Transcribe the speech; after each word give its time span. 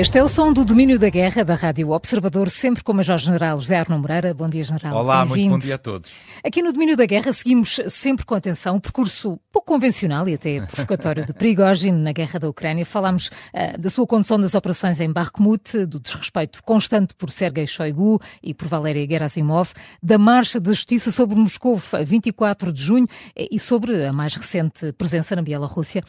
Este 0.00 0.16
é 0.16 0.24
o 0.24 0.28
som 0.30 0.50
do 0.50 0.64
domínio 0.64 0.98
da 0.98 1.10
guerra 1.10 1.44
da 1.44 1.54
Rádio 1.54 1.90
Observador, 1.90 2.48
sempre 2.48 2.82
com 2.82 2.92
o 2.92 2.94
Major-General 2.94 3.58
José 3.58 3.78
Arno 3.78 3.98
Moreira. 3.98 4.32
Bom 4.32 4.48
dia, 4.48 4.64
General. 4.64 4.96
Olá, 4.96 5.26
muito 5.26 5.46
bom 5.46 5.58
dia 5.58 5.74
a 5.74 5.78
todos. 5.78 6.10
Aqui 6.42 6.62
no 6.62 6.72
domínio 6.72 6.96
da 6.96 7.04
guerra 7.04 7.34
seguimos 7.34 7.78
sempre 7.86 8.24
com 8.24 8.34
atenção 8.34 8.76
o 8.76 8.80
percurso 8.80 9.38
pouco 9.52 9.68
convencional 9.74 10.26
e 10.26 10.32
até 10.32 10.62
provocatório 10.62 11.26
de 11.26 11.34
Prigozhin 11.34 11.92
na 11.92 12.12
guerra 12.12 12.40
da 12.40 12.48
Ucrânia. 12.48 12.86
Falámos 12.86 13.26
uh, 13.26 13.78
da 13.78 13.90
sua 13.90 14.06
condução 14.06 14.40
das 14.40 14.54
operações 14.54 15.02
em 15.02 15.12
Bakhmut, 15.12 15.84
do 15.84 16.00
desrespeito 16.00 16.64
constante 16.64 17.14
por 17.14 17.28
Sergei 17.28 17.66
Shoigu 17.66 18.22
e 18.42 18.54
por 18.54 18.68
Valeria 18.68 19.06
Gerasimov, 19.06 19.72
da 20.02 20.16
marcha 20.16 20.58
da 20.58 20.70
justiça 20.70 21.10
sobre 21.10 21.36
Moscou 21.36 21.78
a 21.92 22.02
24 22.02 22.72
de 22.72 22.80
junho 22.82 23.06
e 23.36 23.58
sobre 23.58 24.06
a 24.06 24.14
mais 24.14 24.34
recente 24.34 24.94
presença 24.94 25.36
na 25.36 25.42
Bielorrússia. 25.42 26.02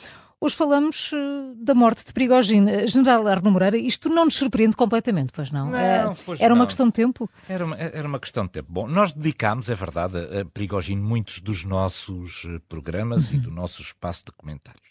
Hoje 0.43 0.55
falamos 0.55 1.11
uh, 1.11 1.53
da 1.55 1.75
morte 1.75 2.03
de 2.03 2.11
Prigogine. 2.11 2.83
Uh, 2.83 2.87
General 2.87 3.27
Arno 3.27 3.51
Moreira, 3.51 3.77
isto 3.77 4.09
não 4.09 4.25
nos 4.25 4.33
surpreende 4.33 4.75
completamente, 4.75 5.31
pois 5.31 5.51
não? 5.51 5.69
não 5.69 6.13
uh, 6.13 6.17
pois 6.25 6.41
era 6.41 6.49
não. 6.49 6.61
uma 6.61 6.65
questão 6.65 6.87
de 6.87 6.93
tempo? 6.93 7.29
Era 7.47 7.63
uma, 7.63 7.75
era 7.77 8.07
uma 8.07 8.19
questão 8.19 8.45
de 8.47 8.51
tempo. 8.53 8.67
Bom, 8.71 8.87
nós 8.87 9.13
dedicámos, 9.13 9.69
é 9.69 9.75
verdade, 9.75 10.17
a 10.17 10.43
Prigogine 10.43 10.99
muitos 10.99 11.41
dos 11.41 11.63
nossos 11.63 12.47
programas 12.67 13.29
uhum. 13.29 13.35
e 13.35 13.39
do 13.39 13.51
nosso 13.51 13.83
espaço 13.83 14.25
de 14.25 14.31
comentários. 14.31 14.81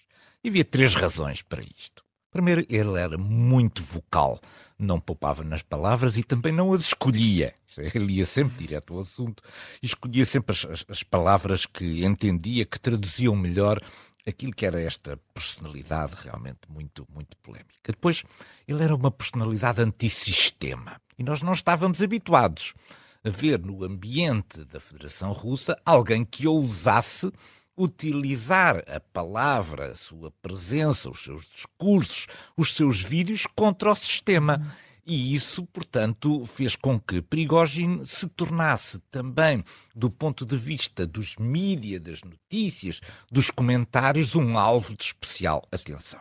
E 0.44 0.48
havia 0.48 0.64
três 0.64 0.94
razões 0.94 1.42
para 1.42 1.62
isto. 1.62 2.04
Primeiro, 2.30 2.64
ele 2.68 2.96
era 2.96 3.18
muito 3.18 3.82
vocal, 3.82 4.40
não 4.78 5.00
poupava 5.00 5.42
nas 5.42 5.62
palavras 5.62 6.16
e 6.16 6.22
também 6.22 6.52
não 6.52 6.72
as 6.72 6.82
escolhia. 6.82 7.52
É, 7.76 7.90
ele 7.92 8.12
ia 8.12 8.26
sempre 8.26 8.56
direto 8.56 8.94
ao 8.94 9.00
assunto 9.00 9.42
e 9.82 9.86
escolhia 9.86 10.24
sempre 10.24 10.52
as, 10.52 10.64
as, 10.64 10.84
as 10.88 11.02
palavras 11.02 11.66
que 11.66 12.04
entendia 12.04 12.64
que 12.64 12.78
traduziam 12.78 13.34
melhor 13.34 13.82
aquilo 14.26 14.52
que 14.52 14.66
era 14.66 14.80
esta 14.80 15.18
personalidade 15.32 16.14
realmente 16.22 16.60
muito, 16.68 17.06
muito 17.12 17.36
polémica. 17.38 17.74
Depois, 17.86 18.22
ele 18.66 18.82
era 18.82 18.94
uma 18.94 19.10
personalidade 19.10 19.80
antissistema 19.80 21.00
e 21.18 21.22
nós 21.22 21.42
não 21.42 21.52
estávamos 21.52 22.02
habituados 22.02 22.74
a 23.22 23.30
ver 23.30 23.58
no 23.58 23.84
ambiente 23.84 24.64
da 24.64 24.80
Federação 24.80 25.32
Russa 25.32 25.78
alguém 25.84 26.24
que 26.24 26.46
ousasse 26.46 27.30
utilizar 27.76 28.82
a 28.86 29.00
palavra, 29.00 29.92
a 29.92 29.94
sua 29.94 30.30
presença, 30.42 31.08
os 31.10 31.22
seus 31.22 31.46
discursos, 31.46 32.26
os 32.56 32.74
seus 32.74 33.00
vídeos 33.00 33.46
contra 33.54 33.90
o 33.90 33.94
sistema. 33.94 34.74
E 35.12 35.34
isso, 35.34 35.66
portanto, 35.66 36.44
fez 36.44 36.76
com 36.76 36.96
que 37.00 37.20
Prigogine 37.20 38.06
se 38.06 38.28
tornasse 38.28 39.00
também, 39.10 39.64
do 39.92 40.08
ponto 40.08 40.46
de 40.46 40.56
vista 40.56 41.04
dos 41.04 41.34
mídias, 41.36 42.00
das 42.00 42.22
notícias, 42.22 43.00
dos 43.28 43.50
comentários, 43.50 44.36
um 44.36 44.56
alvo 44.56 44.96
de 44.96 45.02
especial 45.02 45.66
atenção. 45.72 46.20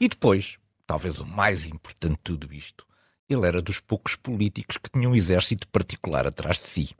E 0.00 0.08
depois, 0.08 0.56
talvez 0.86 1.20
o 1.20 1.26
mais 1.26 1.66
importante 1.66 2.14
de 2.14 2.22
tudo 2.22 2.54
isto, 2.54 2.86
ele 3.28 3.46
era 3.46 3.60
dos 3.60 3.78
poucos 3.78 4.16
políticos 4.16 4.78
que 4.78 4.88
tinham 4.88 5.12
um 5.12 5.14
exército 5.14 5.68
particular 5.68 6.26
atrás 6.26 6.56
de 6.56 6.62
si. 6.62 6.96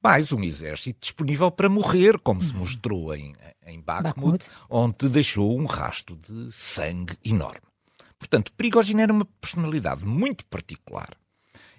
Mais 0.00 0.30
um 0.30 0.40
exército 0.44 1.00
disponível 1.00 1.50
para 1.50 1.68
morrer, 1.68 2.16
como 2.20 2.40
se 2.40 2.54
mostrou 2.54 3.12
em, 3.12 3.34
em 3.66 3.80
Bakhmut, 3.80 4.14
Bakhmut, 4.14 4.46
onde 4.70 5.08
deixou 5.08 5.58
um 5.58 5.64
rasto 5.64 6.14
de 6.14 6.52
sangue 6.52 7.18
enorme. 7.24 7.73
Portanto, 8.18 8.52
Prigogine 8.52 9.02
era 9.02 9.12
uma 9.12 9.26
personalidade 9.40 10.04
muito 10.04 10.44
particular. 10.46 11.16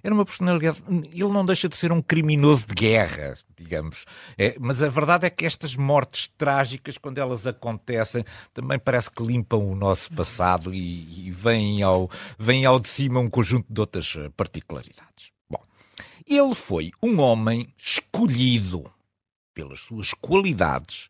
Era 0.06 0.14
uma 0.14 0.24
personalidade. 0.24 0.84
Ele 1.12 1.32
não 1.32 1.44
deixa 1.44 1.68
de 1.68 1.76
ser 1.76 1.92
um 1.92 2.00
criminoso 2.00 2.68
de 2.68 2.76
guerra, 2.76 3.34
digamos. 3.58 4.06
É, 4.38 4.56
mas 4.60 4.84
a 4.84 4.88
verdade 4.88 5.26
é 5.26 5.32
que 5.32 5.44
estas 5.44 5.76
mortes 5.76 6.32
trágicas, 6.38 6.96
quando 6.96 7.18
elas 7.18 7.48
acontecem, 7.48 8.24
também 8.54 8.78
parece 8.78 9.10
que 9.10 9.24
limpam 9.24 9.58
o 9.58 9.76
nosso 9.76 10.14
passado 10.14 10.72
e, 10.72 11.28
e 11.28 11.32
vêm, 11.32 11.82
ao, 11.82 12.08
vêm 12.38 12.66
ao 12.66 12.80
de 12.80 12.88
cima 12.88 13.20
um 13.20 13.28
conjunto 13.28 13.66
de 13.68 13.82
outras 13.82 14.16
eh, 14.16 14.30
particularidades. 14.38 15.32
Bom, 15.50 15.64
ele 16.24 16.54
foi 16.54 16.92
um 17.02 17.20
homem 17.20 17.74
escolhido 17.76 18.88
pelas 19.56 19.80
suas 19.80 20.14
qualidades, 20.14 21.10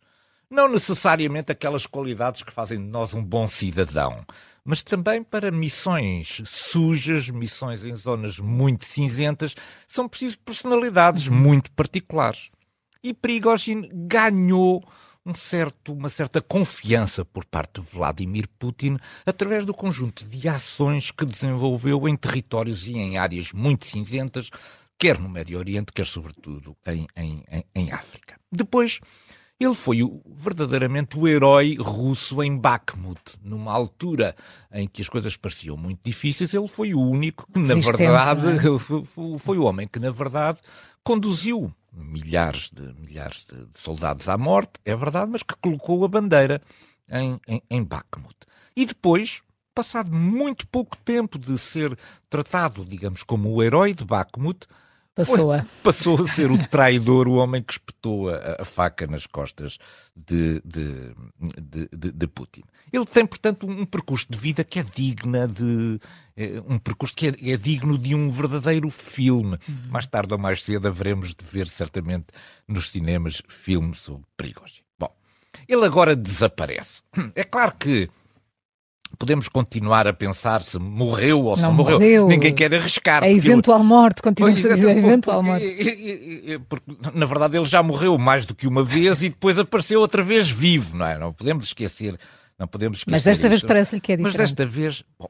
não 0.55 0.69
necessariamente 0.69 1.51
aquelas 1.51 1.85
qualidades 1.85 2.41
que 2.41 2.51
fazem 2.51 2.77
de 2.77 2.85
nós 2.85 3.13
um 3.13 3.21
bom 3.21 3.45
cidadão, 3.45 4.25
mas 4.63 4.81
também 4.81 5.21
para 5.21 5.51
missões 5.51 6.41
sujas, 6.45 7.29
missões 7.29 7.83
em 7.83 7.93
zonas 7.95 8.39
muito 8.39 8.85
cinzentas, 8.85 9.53
são 9.85 10.07
precisas 10.07 10.37
personalidades 10.37 11.27
uhum. 11.27 11.35
muito 11.35 11.71
particulares. 11.73 12.49
E 13.03 13.13
Prigozhin 13.13 13.89
ganhou 13.93 14.81
um 15.25 15.35
certo, 15.35 15.91
uma 15.91 16.09
certa 16.09 16.41
confiança 16.41 17.25
por 17.25 17.43
parte 17.45 17.81
de 17.81 17.87
Vladimir 17.87 18.47
Putin 18.57 18.97
através 19.25 19.65
do 19.65 19.73
conjunto 19.73 20.25
de 20.25 20.47
ações 20.47 21.11
que 21.11 21.25
desenvolveu 21.25 22.07
em 22.07 22.15
territórios 22.15 22.87
e 22.87 22.93
em 22.93 23.17
áreas 23.17 23.51
muito 23.51 23.85
cinzentas, 23.85 24.49
quer 24.97 25.19
no 25.19 25.27
Médio 25.27 25.57
Oriente, 25.57 25.91
quer 25.91 26.05
sobretudo 26.05 26.77
em, 26.87 27.05
em, 27.17 27.43
em 27.75 27.91
África. 27.91 28.39
Depois, 28.51 29.01
ele 29.59 29.73
foi 29.73 30.03
o, 30.03 30.21
verdadeiramente 30.25 31.17
o 31.17 31.27
herói 31.27 31.77
russo 31.79 32.43
em 32.43 32.57
Bakhmut, 32.57 33.37
numa 33.41 33.71
altura 33.71 34.35
em 34.71 34.87
que 34.87 35.01
as 35.01 35.07
coisas 35.07 35.37
pareciam 35.37 35.77
muito 35.77 36.01
difíceis. 36.03 36.53
Ele 36.53 36.67
foi 36.67 36.93
o 36.93 36.99
único 36.99 37.47
que, 37.51 37.59
na 37.59 37.75
verdade, 37.75 38.47
é? 38.47 39.39
foi 39.39 39.57
o 39.57 39.63
homem 39.63 39.87
que, 39.87 39.99
na 39.99 40.11
verdade, 40.11 40.59
conduziu 41.03 41.73
milhares 41.93 42.69
de 42.69 42.93
milhares 42.99 43.45
de 43.45 43.79
soldados 43.79 44.27
à 44.27 44.37
morte, 44.37 44.73
é 44.83 44.93
verdade, 44.93 45.31
mas 45.31 45.41
que 45.41 45.55
colocou 45.61 46.03
a 46.03 46.07
bandeira 46.09 46.61
em, 47.09 47.39
em, 47.47 47.61
em 47.69 47.83
Bakhmut. 47.83 48.35
E 48.75 48.85
depois, 48.85 49.41
passado 49.73 50.11
muito 50.11 50.67
pouco 50.67 50.97
tempo 50.97 51.39
de 51.39 51.57
ser 51.57 51.97
tratado, 52.29 52.83
digamos, 52.83 53.23
como 53.23 53.49
o 53.49 53.63
herói 53.63 53.93
de 53.93 54.03
Bakhmut, 54.03 54.67
Passou 55.15 55.53
a. 55.53 55.65
Passou 55.81 56.21
a 56.21 56.27
ser 56.27 56.51
o 56.51 56.67
traidor, 56.67 57.25
o 57.29 57.35
homem 57.35 57.63
que 57.63 57.71
espetou 57.71 58.29
a, 58.29 58.57
a 58.59 58.65
faca 58.65 59.07
nas 59.07 59.25
costas 59.25 59.77
de, 60.13 60.61
de, 60.65 61.15
de, 61.93 62.11
de, 62.11 62.27
Putin. 62.27 62.63
Ele 62.91 63.05
tem, 63.05 63.25
portanto, 63.25 63.65
um 63.65 63.85
percurso 63.85 64.27
de 64.29 64.37
vida 64.37 64.61
que 64.65 64.77
é 64.77 64.83
digna 64.83 65.47
de. 65.47 66.01
É, 66.35 66.61
um 66.67 66.77
percurso 66.77 67.15
que 67.15 67.29
é, 67.29 67.53
é, 67.53 67.55
digno 67.55 67.97
de 67.97 68.13
um 68.13 68.29
verdadeiro 68.29 68.89
filme. 68.89 69.57
Uhum. 69.67 69.87
Mais 69.89 70.05
tarde 70.05 70.33
ou 70.33 70.39
mais 70.39 70.61
cedo 70.61 70.85
haveremos 70.85 71.33
de 71.33 71.45
ver, 71.45 71.67
certamente, 71.69 72.27
nos 72.67 72.91
cinemas, 72.91 73.41
filmes 73.47 73.99
sobre 73.99 74.25
Prigozhin. 74.35 74.81
Bom, 74.99 75.15
ele 75.65 75.85
agora 75.85 76.13
desaparece. 76.13 77.03
É 77.33 77.45
claro 77.45 77.73
que 77.79 78.09
podemos 79.17 79.47
continuar 79.47 80.07
a 80.07 80.13
pensar 80.13 80.61
se 80.63 80.77
morreu 80.77 81.43
ou 81.43 81.55
se 81.55 81.61
não, 81.61 81.69
não 81.69 81.75
morreu. 81.77 81.99
morreu. 81.99 82.27
Ninguém 82.27 82.53
quer 82.53 82.73
arriscar. 82.73 83.23
A 83.23 83.29
eventual 83.29 83.79
ele... 83.79 83.87
morte, 83.87 84.21
continua 84.21 84.51
a 84.51 84.53
dizer 84.53 84.77
eventual 84.77 85.41
morte. 85.41 86.59
Porque, 86.67 86.91
na 87.13 87.25
verdade, 87.25 87.57
ele 87.57 87.65
já 87.65 87.81
morreu 87.81 88.17
mais 88.17 88.45
do 88.45 88.53
que 88.55 88.67
uma 88.67 88.83
vez 88.83 89.21
e 89.21 89.29
depois 89.29 89.57
apareceu 89.57 89.99
outra 89.99 90.23
vez 90.23 90.49
vivo, 90.49 90.95
não 90.97 91.05
é? 91.05 91.17
Não 91.17 91.33
podemos 91.33 91.67
esquecer. 91.67 92.17
Não 92.57 92.67
podemos 92.67 92.99
esquecer 92.99 93.15
Mas 93.15 93.23
desta 93.23 93.47
isso. 93.47 93.49
vez 93.49 93.61
parece-lhe 93.63 94.01
que 94.01 94.13
é 94.13 94.15
diferente. 94.15 94.37
Mas 94.37 94.49
desta 94.49 94.65
vez, 94.65 95.03
bom, 95.19 95.29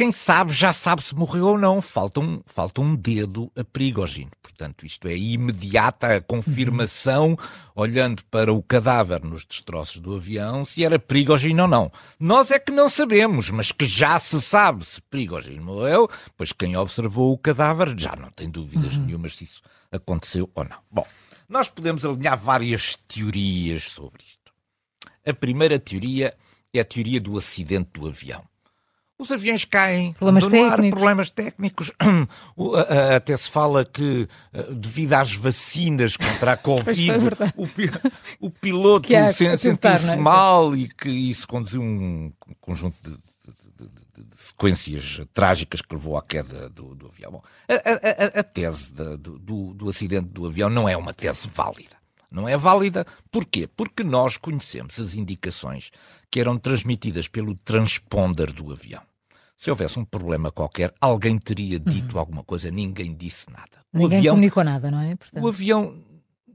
quem 0.00 0.10
sabe 0.10 0.50
já 0.50 0.72
sabe 0.72 1.02
se 1.02 1.14
morreu 1.14 1.48
ou 1.48 1.58
não. 1.58 1.78
Falta 1.82 2.20
um, 2.20 2.40
falta 2.46 2.80
um 2.80 2.96
dedo 2.96 3.52
a 3.54 3.62
Prigogine. 3.62 4.30
Portanto, 4.40 4.86
isto 4.86 5.06
é 5.06 5.14
imediata 5.14 6.16
a 6.16 6.20
confirmação, 6.22 7.32
uhum. 7.32 7.36
olhando 7.74 8.24
para 8.30 8.50
o 8.50 8.62
cadáver 8.62 9.22
nos 9.22 9.44
destroços 9.44 9.98
do 9.98 10.16
avião, 10.16 10.64
se 10.64 10.86
era 10.86 10.98
Prigogine 10.98 11.60
ou 11.60 11.68
não. 11.68 11.92
Nós 12.18 12.50
é 12.50 12.58
que 12.58 12.72
não 12.72 12.88
sabemos, 12.88 13.50
mas 13.50 13.72
que 13.72 13.84
já 13.84 14.18
se 14.18 14.40
sabe 14.40 14.86
se 14.86 15.02
Prigogine 15.02 15.60
morreu, 15.60 16.08
pois 16.34 16.50
quem 16.50 16.78
observou 16.78 17.34
o 17.34 17.38
cadáver 17.38 17.94
já 17.94 18.16
não 18.16 18.30
tem 18.30 18.48
dúvidas 18.48 18.94
uhum. 18.94 19.04
nenhumas 19.04 19.36
se 19.36 19.44
isso 19.44 19.60
aconteceu 19.92 20.50
ou 20.54 20.64
não. 20.64 20.78
Bom, 20.90 21.06
nós 21.46 21.68
podemos 21.68 22.06
alinhar 22.06 22.38
várias 22.38 22.96
teorias 23.06 23.82
sobre 23.82 24.22
isto. 24.22 24.50
A 25.26 25.34
primeira 25.34 25.78
teoria 25.78 26.34
é 26.72 26.80
a 26.80 26.84
teoria 26.86 27.20
do 27.20 27.36
acidente 27.36 27.90
do 27.92 28.08
avião. 28.08 28.48
Os 29.20 29.30
aviões 29.30 29.66
caem, 29.66 30.14
problemas 30.14 30.46
técnicos. 30.46 30.72
Ar, 30.72 30.90
problemas 30.90 31.30
técnicos. 31.30 31.92
Até 33.14 33.36
se 33.36 33.50
fala 33.50 33.84
que, 33.84 34.26
eh, 34.50 34.66
devido 34.72 35.12
às 35.12 35.34
vacinas 35.34 36.16
contra 36.16 36.52
a 36.52 36.56
Covid, 36.58 37.12
o, 37.54 38.46
o, 38.46 38.50
piloto 38.50 39.08
sentiu-se 39.34 40.10
é? 40.10 40.16
mal 40.16 40.74
e 40.74 40.88
que 40.88 41.10
isso 41.10 41.46
conduziu 41.46 41.82
um 41.82 42.32
conjunto 42.62 42.96
de, 43.02 43.18
sequências 44.34 45.20
trágicas 45.34 45.82
que 45.82 45.94
levou 45.94 46.16
à 46.16 46.22
queda 46.22 46.70
do, 46.70 46.94
do 46.94 47.08
avião. 47.08 47.32
Bom, 47.32 47.42
a, 47.68 48.38
a, 48.38 48.40
a, 48.40 48.42
tese 48.42 48.90
do, 48.94 49.74
do 49.74 49.90
acidente 49.90 50.30
do 50.30 50.46
avião 50.46 50.70
não 50.70 50.88
é 50.88 50.96
uma 50.96 51.12
tese 51.12 51.46
válida. 51.46 52.00
Não 52.30 52.48
é 52.48 52.56
válida. 52.56 53.06
Porquê? 53.30 53.66
Porque 53.66 54.02
nós 54.02 54.38
conhecemos 54.38 54.98
as 54.98 55.14
indicações 55.14 55.90
que 56.30 56.40
eram 56.40 56.56
transmitidas 56.56 57.28
pelo 57.28 57.54
transponder 57.54 58.50
do 58.50 58.72
avião 58.72 59.09
se 59.60 59.68
houvesse 59.68 59.98
um 59.98 60.06
problema 60.06 60.50
qualquer, 60.50 60.90
alguém 60.98 61.38
teria 61.38 61.78
dito 61.78 62.14
uhum. 62.14 62.18
alguma 62.18 62.42
coisa, 62.42 62.70
ninguém 62.70 63.14
disse 63.14 63.50
nada. 63.50 63.84
O 63.92 63.98
ninguém 63.98 64.18
avião, 64.18 64.34
comunicou 64.34 64.64
nada, 64.64 64.90
não 64.90 65.00
é? 65.00 65.14
Portanto... 65.16 65.44
O 65.44 65.48
avião 65.48 66.02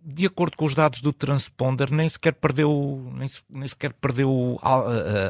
de 0.04 0.26
acordo 0.26 0.58
com 0.58 0.66
os 0.66 0.74
dados 0.74 1.02
do 1.02 1.14
transponder, 1.14 1.92
nem 1.92 2.10
sequer 2.10 2.34
perdeu, 2.34 3.12
nem, 3.16 3.30
nem 3.48 3.68
sequer 3.68 3.94
perdeu 3.94 4.58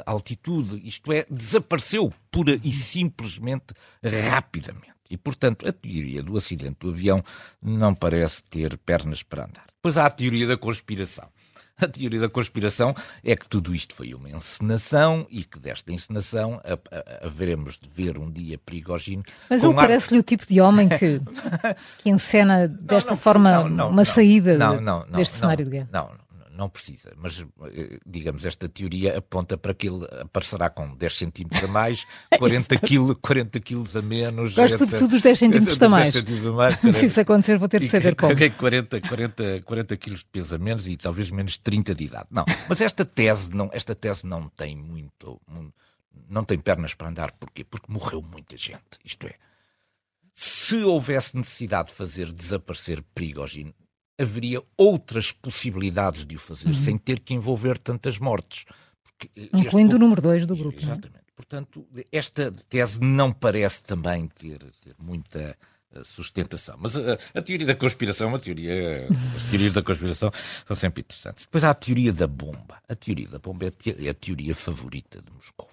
altitude, 0.05 0.81
isto 0.87 1.11
é, 1.11 1.25
desapareceu 1.29 2.13
pura 2.31 2.59
e 2.63 2.71
simplesmente 2.71 3.73
rapidamente. 4.29 4.95
E, 5.09 5.17
portanto, 5.17 5.67
a 5.67 5.71
teoria 5.71 6.23
do 6.23 6.35
acidente 6.37 6.77
do 6.79 6.89
avião 6.89 7.23
não 7.61 7.93
parece 7.93 8.41
ter 8.43 8.77
pernas 8.77 9.21
para 9.21 9.45
andar. 9.45 9.65
Depois 9.75 9.97
há 9.97 10.05
a 10.05 10.09
teoria 10.09 10.47
da 10.47 10.57
conspiração. 10.57 11.29
A 11.77 11.87
teoria 11.87 12.21
da 12.21 12.29
conspiração 12.29 12.95
é 13.23 13.35
que 13.35 13.47
tudo 13.47 13.75
isto 13.75 13.93
foi 13.95 14.13
uma 14.13 14.29
encenação 14.29 15.27
e 15.29 15.43
que 15.43 15.59
desta 15.59 15.91
encenação 15.91 16.61
haveremos 17.21 17.77
de 17.77 17.89
ver 17.89 18.17
um 18.17 18.31
dia 18.31 18.57
Prigogine. 18.57 19.23
Mas 19.49 19.61
ele 19.61 19.73
ar... 19.73 19.75
parece-lhe 19.75 20.19
o 20.19 20.23
tipo 20.23 20.47
de 20.47 20.61
homem 20.61 20.87
que, 20.87 21.21
que 22.01 22.09
encena 22.09 22.67
desta 22.67 23.17
forma 23.17 23.61
uma 23.61 24.05
saída 24.05 24.57
deste 25.09 25.37
cenário 25.37 25.65
de 25.65 25.71
guerra. 25.71 25.89
Não, 25.91 26.07
não 26.07 26.24
precisa, 26.69 27.13
mas 27.17 27.45
eh, 27.73 27.99
digamos, 28.05 28.45
esta 28.45 28.69
teoria 28.69 29.17
aponta 29.17 29.57
para 29.57 29.73
que 29.73 29.87
ele 29.87 30.05
aparecerá 30.21 30.69
com 30.69 30.95
10 30.95 31.13
centímetros 31.13 31.63
a 31.63 31.67
mais, 31.67 32.07
40 32.37 32.77
quilos 32.79 33.17
40 33.21 33.59
quilos 33.59 33.95
a 33.95 34.01
menos. 34.01 34.55
Gosto 34.55 34.77
sobretudo 34.77 35.11
dos 35.11 35.21
10 35.21 35.39
centímetros 35.39 35.81
a 35.81 35.89
mais. 35.89 36.13
Se 36.97 37.05
isso 37.05 37.19
acontecer, 37.19 37.57
vou 37.57 37.67
ter 37.67 37.81
de 37.81 37.89
saber 37.89 38.15
como. 38.15 38.33
40, 38.57 39.01
40, 39.01 39.61
40 39.61 39.97
quilos 39.97 40.19
de 40.19 40.25
peso 40.25 40.55
a 40.55 40.57
menos 40.57 40.87
e 40.87 40.95
talvez 40.95 41.29
menos 41.29 41.57
30 41.57 41.93
de 41.93 42.05
idade. 42.05 42.27
Não, 42.31 42.45
mas 42.69 42.79
esta 42.79 43.03
tese 43.03 43.53
não, 43.53 43.69
esta 43.73 43.93
tese 43.93 44.25
não 44.25 44.47
tem 44.49 44.75
muito, 44.75 45.41
não 46.29 46.43
tem 46.43 46.57
pernas 46.57 46.93
para 46.93 47.09
andar. 47.09 47.31
Porquê? 47.33 47.63
Porque 47.63 47.91
morreu 47.91 48.21
muita 48.21 48.55
gente. 48.55 48.81
Isto 49.03 49.27
é, 49.27 49.35
se 50.33 50.77
houvesse 50.77 51.35
necessidade 51.35 51.89
de 51.89 51.95
fazer 51.95 52.31
desaparecer 52.31 53.03
Prigogine, 53.13 53.73
haveria 54.17 54.61
outras 54.77 55.31
possibilidades 55.31 56.25
de 56.25 56.35
o 56.35 56.39
fazer, 56.39 56.67
uhum. 56.67 56.73
sem 56.73 56.97
ter 56.97 57.19
que 57.19 57.33
envolver 57.33 57.77
tantas 57.77 58.17
mortes. 58.17 58.65
Incluindo 59.53 59.91
este... 59.91 59.95
o 59.95 59.99
número 59.99 60.21
2 60.21 60.45
do 60.45 60.55
grupo. 60.55 60.77
É? 60.79 60.83
Exatamente. 60.83 61.19
É? 61.19 61.31
Portanto, 61.35 61.85
esta 62.11 62.51
tese 62.69 63.01
não 63.01 63.31
parece 63.31 63.83
também 63.83 64.27
ter, 64.27 64.59
ter 64.59 64.95
muita 64.97 65.57
eh, 65.91 66.03
sustentação. 66.03 66.77
Mas 66.79 66.95
a, 66.95 67.01
eh, 67.01 67.17
a, 67.33 67.41
teoria 67.41 67.67
da 67.67 67.75
conspiração, 67.75 68.33
a 68.33 68.39
teoria, 68.39 69.07
as 69.35 69.43
teorias 69.45 69.73
da 69.73 69.81
conspiração 69.81 70.31
são 70.65 70.75
sempre 70.75 71.01
interessantes. 71.01 71.43
Depois 71.43 71.63
há 71.63 71.71
a 71.71 71.73
teoria 71.73 72.13
da 72.13 72.27
bomba. 72.27 72.81
A 72.87 72.95
teoria 72.95 73.27
da 73.27 73.39
bomba 73.39 73.65
é 73.65 73.69
a, 73.69 74.05
é 74.05 74.09
a 74.09 74.13
teoria 74.13 74.55
favorita 74.55 75.21
de 75.21 75.31
Moscou. 75.31 75.69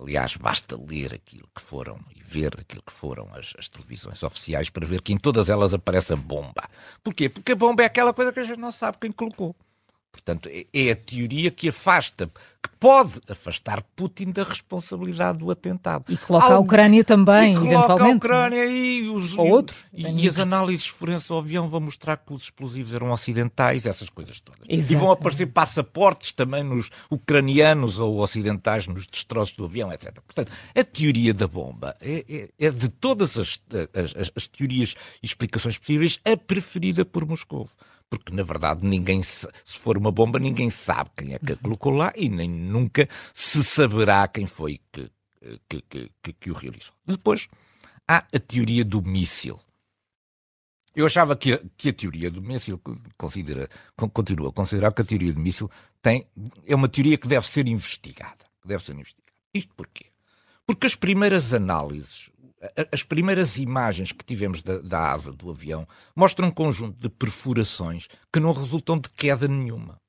Aliás, 0.00 0.36
basta 0.36 0.76
ler 0.76 1.12
aquilo 1.12 1.48
que 1.54 1.60
foram 1.60 1.98
e 2.14 2.22
ver 2.22 2.54
aquilo 2.58 2.82
que 2.82 2.92
foram 2.92 3.28
as, 3.34 3.52
as, 3.58 3.68
televisões 3.68 4.22
oficiais 4.22 4.70
para 4.70 4.86
ver 4.86 5.02
que 5.02 5.12
em 5.12 5.18
todas 5.18 5.48
elas 5.48 5.74
aparece 5.74 6.12
a 6.12 6.16
bomba. 6.16 6.68
Porquê? 7.02 7.28
Porque 7.28 7.52
a 7.52 7.56
bomba 7.56 7.82
é 7.82 7.86
aquela 7.86 8.14
coisa 8.14 8.32
que 8.32 8.38
a 8.38 8.44
gente 8.44 8.60
não 8.60 8.70
sabe 8.70 8.98
quem 9.00 9.10
colocou. 9.10 9.56
Portanto, 10.10 10.48
é, 10.52 10.66
é 10.72 10.90
a 10.90 10.96
teoria 10.96 11.50
que 11.50 11.68
afasta, 11.68 12.26
que 12.26 12.68
pode 12.80 13.20
afastar 13.28 13.82
Putin 13.94 14.30
da 14.30 14.42
responsabilidade 14.42 15.38
do 15.38 15.50
atentado. 15.50 16.04
E 16.08 16.16
coloca 16.16 16.46
Algo, 16.46 16.56
a 16.56 16.60
Ucrânia 16.60 17.04
também, 17.04 17.52
e 17.52 17.56
coloca 17.56 17.74
eventualmente. 17.74 18.12
a 18.12 18.16
Ucrânia 18.16 18.66
e 18.66 19.08
os 19.08 19.36
Ou 19.38 19.48
outros. 19.48 19.84
E, 19.92 20.06
e 20.06 20.28
as 20.28 20.38
análises 20.38 20.86
forenses 20.86 21.30
ao 21.30 21.38
avião 21.38 21.68
vão 21.68 21.80
mostrar 21.80 22.16
que 22.16 22.32
os 22.32 22.42
explosivos 22.42 22.94
eram 22.94 23.10
ocidentais, 23.10 23.86
essas 23.86 24.08
coisas 24.08 24.40
todas. 24.40 24.60
Exato. 24.68 24.92
E 24.92 24.96
vão 24.96 25.10
aparecer 25.10 25.46
passaportes 25.46 26.32
também 26.32 26.62
nos 26.62 26.90
ucranianos 27.10 27.98
ou 27.98 28.18
ocidentais 28.18 28.86
nos 28.86 29.06
destroços 29.06 29.56
do 29.56 29.64
avião, 29.64 29.92
etc. 29.92 30.14
Portanto, 30.20 30.52
a 30.74 30.84
teoria 30.84 31.32
da 31.32 31.46
bomba 31.46 31.96
é, 32.00 32.24
é, 32.28 32.66
é 32.66 32.70
de 32.70 32.88
todas 32.88 33.38
as, 33.38 33.60
as, 33.94 34.30
as 34.34 34.46
teorias 34.46 34.94
e 35.22 35.26
explicações 35.26 35.78
possíveis 35.78 36.20
a 36.24 36.36
preferida 36.36 37.04
por 37.04 37.26
Moscou 37.26 37.68
porque 38.10 38.32
na 38.32 38.42
verdade 38.42 38.86
ninguém 38.86 39.22
se, 39.22 39.46
se 39.64 39.78
for 39.78 39.98
uma 39.98 40.10
bomba 40.10 40.38
ninguém 40.38 40.70
sabe 40.70 41.10
quem 41.16 41.34
é 41.34 41.38
que 41.38 41.52
a 41.52 41.56
colocou 41.56 41.92
lá 41.92 42.12
e 42.16 42.28
nem 42.28 42.48
nunca 42.48 43.08
se 43.34 43.62
saberá 43.62 44.26
quem 44.28 44.46
foi 44.46 44.80
que, 44.92 45.10
que, 45.68 45.82
que, 45.82 46.10
que, 46.22 46.32
que 46.32 46.50
o 46.50 46.54
realizou. 46.54 46.94
Depois 47.06 47.48
há 48.06 48.18
a 48.32 48.38
teoria 48.38 48.84
do 48.84 49.02
míssil. 49.02 49.60
Eu 50.96 51.06
achava 51.06 51.36
que 51.36 51.52
a, 51.52 51.60
que 51.76 51.90
a 51.90 51.92
teoria 51.92 52.30
do 52.30 52.42
míssil 52.42 52.80
considera, 53.16 53.68
continua 54.12 54.48
a 54.48 54.52
considerar 54.52 54.92
que 54.92 55.02
a 55.02 55.04
teoria 55.04 55.32
do 55.32 55.40
míssil 55.40 55.70
tem, 56.02 56.26
é 56.66 56.74
uma 56.74 56.88
teoria 56.88 57.18
que 57.18 57.28
deve 57.28 57.46
ser 57.46 57.68
investigada. 57.68 58.46
Deve 58.64 58.84
ser 58.84 58.94
investigada. 58.94 59.32
Isto 59.54 59.74
porquê? 59.74 60.06
Porque 60.66 60.86
as 60.86 60.94
primeiras 60.94 61.54
análises 61.54 62.30
as 62.92 63.02
primeiras 63.02 63.56
imagens 63.56 64.12
que 64.12 64.24
tivemos 64.24 64.62
da, 64.62 64.78
da, 64.78 65.12
asa 65.12 65.32
do 65.32 65.50
avião 65.50 65.86
mostram 66.14 66.48
um 66.48 66.52
conjunto 66.52 67.00
de 67.00 67.08
perfurações 67.08 68.08
que 68.32 68.40
não 68.40 68.52
resultam 68.52 68.98
de 68.98 69.08
queda 69.10 69.46
nenhuma. 69.46 70.00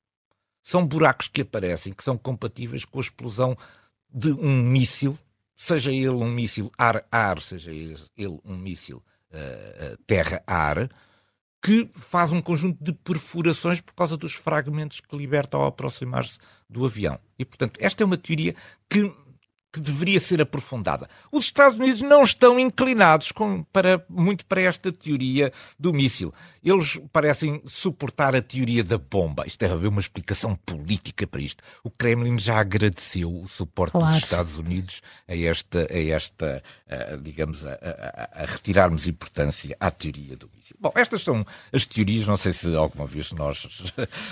São 0.62 0.86
buracos 0.86 1.28
que 1.28 1.42
aparecem 1.42 1.92
que 1.92 2.04
são 2.04 2.16
compatíveis 2.16 2.84
com 2.84 2.98
a 2.98 3.02
explosão 3.02 3.56
de 4.12 4.32
um 4.32 4.62
míssil, 4.62 5.18
seja 5.56 5.92
ele 5.92 6.08
um 6.08 6.30
míssil 6.30 6.70
ar-ar, 6.76 7.40
seja 7.40 7.70
ele 7.70 7.96
um 8.44 8.56
míssil 8.56 9.02
uh, 9.30 9.96
terra-ar, 10.06 10.88
que 11.62 11.88
faz 11.94 12.32
um 12.32 12.40
conjunto 12.40 12.82
de 12.82 12.92
perfurações 12.92 13.80
por 13.80 13.94
causa 13.94 14.16
dos 14.16 14.32
fragmentos 14.32 15.00
que 15.00 15.16
liberta 15.16 15.56
ao 15.56 15.66
aproximar-se 15.66 16.38
do 16.68 16.84
avião. 16.86 17.18
E, 17.38 17.44
portanto, 17.44 17.78
esta 17.80 18.02
é 18.02 18.06
uma 18.06 18.16
teoria 18.16 18.54
que 18.88 19.12
que 19.72 19.80
deveria 19.80 20.18
ser 20.18 20.40
aprofundada. 20.40 21.08
Os 21.30 21.44
Estados 21.44 21.78
Unidos 21.78 22.02
não 22.02 22.22
estão 22.22 22.58
inclinados 22.58 23.30
com, 23.30 23.62
para, 23.64 24.04
muito 24.08 24.44
para 24.46 24.60
esta 24.62 24.90
teoria 24.90 25.52
do 25.78 25.92
míssil. 25.92 26.34
Eles 26.62 27.00
parecem 27.12 27.62
suportar 27.66 28.34
a 28.34 28.42
teoria 28.42 28.82
da 28.82 28.98
bomba. 28.98 29.46
Isto 29.46 29.60
deve 29.60 29.74
haver 29.74 29.88
uma 29.88 30.00
explicação 30.00 30.56
política 30.56 31.26
para 31.26 31.40
isto. 31.40 31.62
O 31.84 31.90
Kremlin 31.90 32.38
já 32.38 32.58
agradeceu 32.58 33.32
o 33.32 33.48
suporte 33.48 33.92
claro. 33.92 34.08
dos 34.08 34.22
Estados 34.22 34.58
Unidos 34.58 35.00
a 35.26 35.36
esta, 35.36 35.86
a 35.90 35.98
esta 35.98 36.62
a, 36.88 37.16
digamos, 37.16 37.64
a, 37.64 37.72
a, 37.72 38.42
a, 38.42 38.46
retirarmos 38.46 39.06
importância 39.06 39.76
à 39.78 39.90
teoria 39.90 40.36
do 40.36 40.50
míssil. 40.54 40.76
Bom, 40.80 40.92
estas 40.96 41.22
são 41.22 41.46
as 41.72 41.86
teorias. 41.86 42.26
Não 42.26 42.36
sei 42.36 42.52
se 42.52 42.74
alguma 42.74 43.06
vez 43.06 43.32
nós 43.32 43.68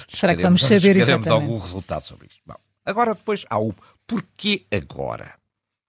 Será 0.08 0.34
que 0.34 0.42
vamos 0.42 0.62
saber 0.62 0.96
algum 1.28 1.58
resultado 1.58 2.02
sobre 2.02 2.26
isto. 2.26 2.40
Bom, 2.46 2.56
agora 2.84 3.14
depois 3.14 3.44
há 3.48 3.58
o 3.58 3.74
Porquê 4.08 4.66
agora? 4.72 5.34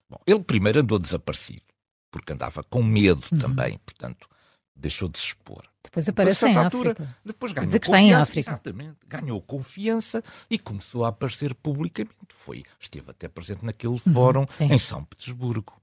Bom, 0.09 0.19
ele 0.27 0.43
primeiro 0.43 0.81
andou 0.81 0.99
desaparecido, 0.99 1.63
porque 2.11 2.33
andava 2.33 2.61
com 2.61 2.83
medo 2.83 3.25
uhum. 3.31 3.39
também, 3.39 3.77
portanto, 3.85 4.27
deixou 4.75 5.07
de 5.07 5.17
se 5.17 5.27
expor. 5.27 5.63
Depois 5.81 6.09
aparece 6.09 6.45
em 6.45 6.57
altura, 6.57 6.91
África. 6.91 7.17
Depois 7.23 7.53
ganhou 7.53 7.71
que 7.71 7.79
confiança, 7.79 7.97
está 7.97 8.01
em 8.01 8.13
África. 8.13 8.51
Exatamente, 8.51 8.97
ganhou 9.07 9.41
confiança 9.41 10.21
e 10.49 10.59
começou 10.59 11.05
a 11.05 11.07
aparecer 11.07 11.55
publicamente. 11.55 12.17
Foi, 12.33 12.65
esteve 12.77 13.09
até 13.09 13.29
presente 13.29 13.63
naquele 13.63 13.93
uhum, 13.93 14.13
fórum 14.13 14.45
em 14.59 14.77
São 14.77 15.05
Petersburgo. 15.05 15.81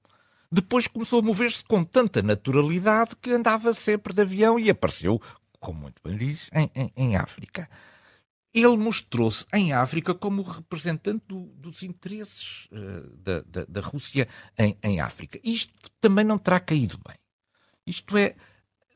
Depois 0.52 0.86
começou 0.86 1.20
a 1.20 1.22
mover-se 1.22 1.64
com 1.64 1.82
tanta 1.82 2.22
naturalidade 2.22 3.16
que 3.16 3.30
andava 3.30 3.72
sempre 3.72 4.12
de 4.12 4.20
avião 4.20 4.58
e 4.58 4.68
apareceu, 4.68 5.20
como 5.58 5.80
muito 5.80 6.02
bem 6.04 6.18
diz, 6.18 6.50
em, 6.52 6.70
em, 6.74 6.92
em 6.94 7.16
África 7.16 7.66
ele 8.56 8.78
mostrou-se 8.78 9.44
em 9.52 9.74
África 9.74 10.14
como 10.14 10.40
representante 10.40 11.22
do, 11.28 11.42
dos 11.56 11.82
interesses 11.82 12.66
uh, 12.72 13.14
da, 13.18 13.42
da, 13.42 13.64
da, 13.68 13.80
Rússia 13.82 14.26
em, 14.58 14.74
em, 14.82 14.98
África. 14.98 15.38
Isto 15.44 15.90
também 16.00 16.24
não 16.24 16.38
terá 16.38 16.58
caído 16.58 16.98
bem. 17.06 17.18
Isto 17.86 18.16
é, 18.16 18.34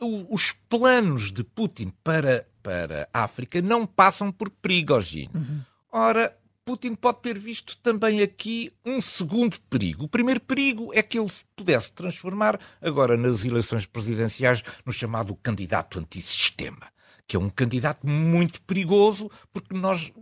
o, 0.00 0.34
os 0.34 0.52
planos 0.66 1.30
de 1.30 1.44
Putin 1.44 1.92
para, 2.02 2.48
para 2.62 3.06
a 3.12 3.22
África 3.22 3.60
não 3.60 3.86
passam 3.86 4.32
por 4.32 4.48
Prigogine. 4.48 5.30
Uhum. 5.34 5.60
Ora, 5.92 6.34
Putin 6.64 6.94
pode 6.94 7.20
ter 7.20 7.38
visto 7.38 7.76
também 7.82 8.22
aqui 8.22 8.72
um 8.82 8.98
segundo 8.98 9.60
perigo. 9.68 10.04
O 10.04 10.08
primeiro 10.08 10.40
perigo 10.40 10.90
é 10.94 11.02
que 11.02 11.18
ele 11.18 11.28
se 11.28 11.44
pudesse 11.54 11.92
transformar, 11.92 12.58
agora 12.80 13.14
nas 13.14 13.44
eleições 13.44 13.84
presidenciais, 13.84 14.62
no 14.86 14.92
chamado 14.92 15.34
candidato 15.36 15.98
antissistema 15.98 16.88
que 17.30 17.36
é 17.36 17.38
um 17.38 17.48
candidato 17.48 18.04
muito 18.04 18.60
perigoso, 18.62 19.30
porque 19.52 19.72
nós 19.72 20.12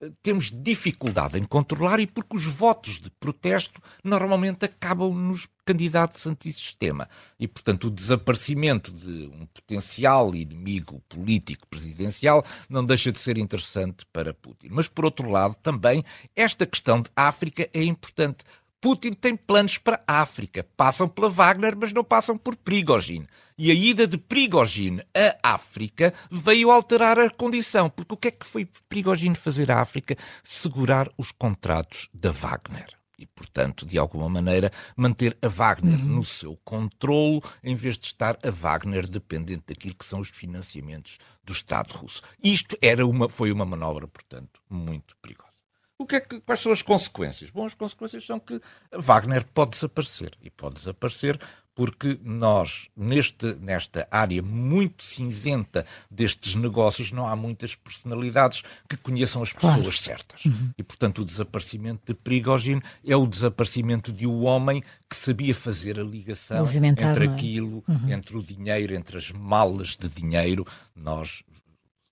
eh, 0.00 0.10
temos 0.20 0.50
dificuldade 0.50 1.38
em 1.38 1.44
controlar 1.44 2.00
e 2.00 2.08
porque 2.08 2.34
os 2.34 2.44
votos 2.44 3.00
de 3.00 3.08
protesto 3.08 3.80
normalmente 4.02 4.64
acabam 4.64 5.14
nos 5.14 5.46
candidatos 5.64 6.26
antissistema. 6.26 7.08
E, 7.38 7.46
portanto, 7.46 7.84
o 7.84 7.90
desaparecimento 7.92 8.90
de 8.90 9.30
um 9.32 9.46
potencial 9.46 10.34
inimigo 10.34 11.00
político 11.08 11.68
presidencial 11.68 12.44
não 12.68 12.84
deixa 12.84 13.12
de 13.12 13.20
ser 13.20 13.38
interessante 13.38 14.04
para 14.12 14.34
Putin. 14.34 14.66
Mas, 14.72 14.88
por 14.88 15.04
outro 15.04 15.30
lado, 15.30 15.54
também 15.62 16.04
esta 16.34 16.66
questão 16.66 17.00
de 17.00 17.10
África 17.14 17.70
é 17.72 17.84
importante. 17.84 18.44
Putin 18.86 19.14
tem 19.14 19.34
planos 19.34 19.78
para 19.78 20.00
a 20.06 20.20
África. 20.20 20.64
Passam 20.76 21.08
pela 21.08 21.28
Wagner, 21.28 21.76
mas 21.76 21.92
não 21.92 22.04
passam 22.04 22.38
por 22.38 22.54
Prigogine. 22.54 23.26
E 23.58 23.68
a 23.68 23.74
ida 23.74 24.06
de 24.06 24.16
Prigogine 24.16 25.02
à 25.12 25.54
África 25.54 26.14
veio 26.30 26.70
alterar 26.70 27.18
a 27.18 27.28
condição. 27.28 27.90
Porque 27.90 28.14
o 28.14 28.16
que 28.16 28.28
é 28.28 28.30
que 28.30 28.46
foi 28.46 28.68
Prigogine 28.88 29.34
fazer 29.34 29.72
à 29.72 29.80
África? 29.80 30.16
Segurar 30.44 31.10
os 31.18 31.32
contratos 31.32 32.08
da 32.14 32.30
Wagner. 32.30 32.86
e, 33.18 33.26
portanto, 33.26 33.84
de 33.84 33.98
alguma 33.98 34.28
maneira, 34.28 34.70
manter 34.96 35.36
a 35.42 35.48
Wagner 35.48 35.98
uhum. 35.98 36.16
no 36.16 36.22
seu 36.22 36.54
controlo, 36.64 37.42
em 37.64 37.74
vez 37.74 37.98
de 37.98 38.06
estar 38.06 38.38
a 38.40 38.50
Wagner 38.52 39.08
dependente 39.08 39.64
daquilo 39.66 39.96
que 39.96 40.04
são 40.04 40.20
os 40.20 40.28
financiamentos 40.28 41.18
do 41.42 41.52
Estado 41.52 41.92
russo. 41.92 42.22
Isto 42.40 42.78
era 42.80 43.04
uma, 43.04 43.28
foi 43.28 43.50
uma 43.50 43.64
manobra, 43.64 44.06
portanto, 44.06 44.60
muito 44.70 45.16
perigosa. 45.16 45.55
O 45.98 46.06
que 46.06 46.16
é 46.16 46.20
que, 46.20 46.40
quais 46.40 46.60
são 46.60 46.72
as 46.72 46.82
consequências? 46.82 47.50
Bom, 47.50 47.64
as 47.64 47.74
consequências 47.74 48.24
são 48.24 48.38
que 48.38 48.60
Wagner 48.92 49.44
pode 49.54 49.72
desaparecer. 49.72 50.32
E 50.42 50.50
pode 50.50 50.76
desaparecer 50.76 51.38
porque 51.76 52.18
nós, 52.24 52.88
neste, 52.96 53.52
nesta 53.56 54.08
área 54.10 54.42
muito 54.42 55.04
cinzenta 55.04 55.84
destes 56.10 56.54
negócios, 56.54 57.12
não 57.12 57.28
há 57.28 57.36
muitas 57.36 57.74
personalidades 57.74 58.62
que 58.88 58.96
conheçam 58.96 59.42
as 59.42 59.52
pessoas 59.52 59.74
claro. 59.74 59.92
certas. 59.92 60.46
Uhum. 60.46 60.70
E, 60.76 60.82
portanto, 60.82 61.20
o 61.20 61.24
desaparecimento 61.24 62.00
de 62.06 62.14
Prigogine 62.14 62.82
é 63.04 63.14
o 63.14 63.26
desaparecimento 63.26 64.10
de 64.10 64.26
um 64.26 64.46
homem 64.46 64.82
que 65.08 65.16
sabia 65.16 65.54
fazer 65.54 66.00
a 66.00 66.02
ligação 66.02 66.66
entre 66.66 67.26
é? 67.26 67.28
aquilo, 67.28 67.84
uhum. 67.86 68.10
entre 68.10 68.38
o 68.38 68.42
dinheiro, 68.42 68.94
entre 68.94 69.18
as 69.18 69.30
malas 69.30 69.96
de 69.96 70.08
dinheiro. 70.08 70.66
Nós 70.94 71.44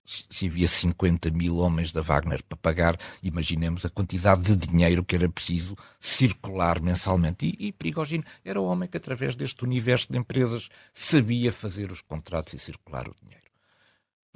se 0.05 0.47
havia 0.47 0.69
50 0.69 1.31
mil 1.31 1.57
homens 1.59 1.91
da 1.91 2.03
Wagner 2.03 2.43
para 2.43 2.57
pagar, 2.57 2.99
imaginemos 3.23 3.85
a 3.85 3.91
quantidade 3.91 4.57
de 4.57 4.67
dinheiro 4.69 5.05
que 5.05 5.17
era 5.17 5.29
preciso 5.29 5.77
circular 5.99 6.81
mensalmente. 6.81 7.47
E, 7.47 7.69
e 7.69 7.73
Prigogine 7.73 8.25
era 8.45 8.61
o 8.61 8.65
homem 8.65 8.89
que, 8.89 8.97
através 8.97 9.35
deste 9.35 9.65
universo 9.65 10.13
de 10.13 10.19
empresas, 10.19 10.69
sabia 10.93 11.51
fazer 11.51 11.91
os 11.91 12.01
contratos 12.01 12.55
e 12.55 12.59
circular 12.59 13.09
o 13.09 13.15
dinheiro. 13.23 13.45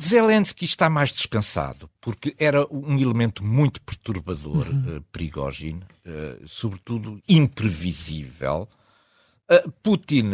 Zelensky 0.00 0.64
está 0.64 0.88
mais 0.88 1.12
descansado, 1.12 1.90
porque 2.00 2.34
era 2.38 2.64
um 2.72 2.96
elemento 2.98 3.44
muito 3.44 3.82
perturbador, 3.82 4.68
uhum. 4.68 4.98
uh, 4.98 5.02
Prigogine, 5.10 5.82
uh, 6.06 6.46
sobretudo 6.46 7.20
imprevisível. 7.28 8.68
Uh, 9.50 9.70
Putin 9.82 10.30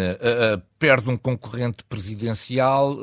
perde 0.85 1.09
um 1.09 1.17
concorrente 1.17 1.83
presidencial, 1.85 2.99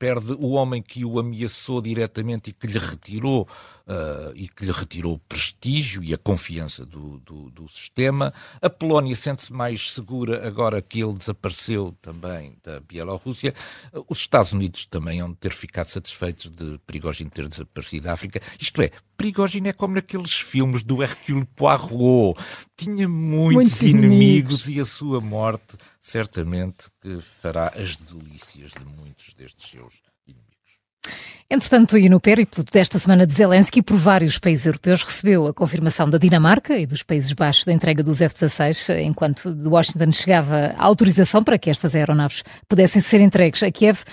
perde 0.00 0.32
o 0.32 0.50
homem 0.50 0.82
que 0.82 1.04
o 1.04 1.16
ameaçou 1.16 1.80
diretamente 1.80 2.50
e 2.50 2.52
que 2.52 2.66
lhe 2.66 2.76
retirou 2.76 3.46
uh, 3.90 4.32
e 4.34 4.48
que 4.48 4.64
lhe 4.64 4.72
retirou 4.72 5.14
o 5.14 5.18
prestígio 5.18 6.02
e 6.02 6.14
a 6.14 6.18
confiança 6.18 6.84
do, 6.84 7.18
do, 7.20 7.50
do 7.50 7.68
sistema. 7.68 8.32
A 8.62 8.70
Polónia 8.70 9.14
sente-se 9.16 9.52
mais 9.52 9.92
segura 9.92 10.46
agora 10.46 10.80
que 10.80 11.00
ele 11.02 11.14
desapareceu 11.14 11.94
também 12.00 12.56
da 12.64 12.80
Bielorrússia. 12.80 13.54
Uh, 13.92 14.04
os 14.08 14.18
Estados 14.18 14.52
Unidos 14.52 14.86
também 14.86 15.20
hão 15.20 15.30
de 15.30 15.36
ter 15.36 15.52
ficado 15.52 15.88
satisfeitos 15.88 16.50
de 16.50 16.78
Prigogine 16.86 17.30
ter 17.30 17.48
desaparecido 17.48 18.06
da 18.06 18.12
África. 18.12 18.40
Isto 18.58 18.82
é, 18.82 18.90
Prigogine 19.16 19.68
é 19.68 19.72
como 19.72 19.94
naqueles 19.94 20.34
filmes 20.34 20.82
do 20.82 21.02
Hercule 21.02 21.46
Poirot. 21.56 22.40
Tinha 22.76 23.08
muitos, 23.08 23.54
muitos 23.54 23.82
inimigos. 23.82 24.66
inimigos 24.66 24.68
e 24.68 24.80
a 24.80 24.84
sua 24.84 25.20
morte 25.20 25.76
certamente 26.00 26.88
que 27.00 27.20
fará 27.20 27.68
as 27.68 27.96
delícias 27.96 28.72
de 28.72 28.84
muitos 28.84 29.34
destes 29.34 29.70
seus 29.70 30.00
Entretanto, 31.52 31.98
e 31.98 32.08
no 32.08 32.20
périplo 32.20 32.62
desta 32.62 32.96
semana 32.96 33.26
de 33.26 33.34
Zelensky 33.34 33.82
por 33.82 33.96
vários 33.96 34.38
países 34.38 34.66
europeus, 34.66 35.02
recebeu 35.02 35.48
a 35.48 35.52
confirmação 35.52 36.08
da 36.08 36.16
Dinamarca 36.16 36.78
e 36.78 36.86
dos 36.86 37.02
Países 37.02 37.32
Baixos 37.32 37.64
da 37.64 37.72
entrega 37.72 38.04
dos 38.04 38.20
F-16, 38.20 39.00
enquanto 39.02 39.52
de 39.52 39.68
Washington 39.68 40.12
chegava 40.12 40.74
a 40.76 40.84
autorização 40.84 41.42
para 41.42 41.58
que 41.58 41.68
estas 41.68 41.96
aeronaves 41.96 42.44
pudessem 42.68 43.02
ser 43.02 43.20
entregues 43.20 43.64
a 43.64 43.70
Kiev. 43.72 44.04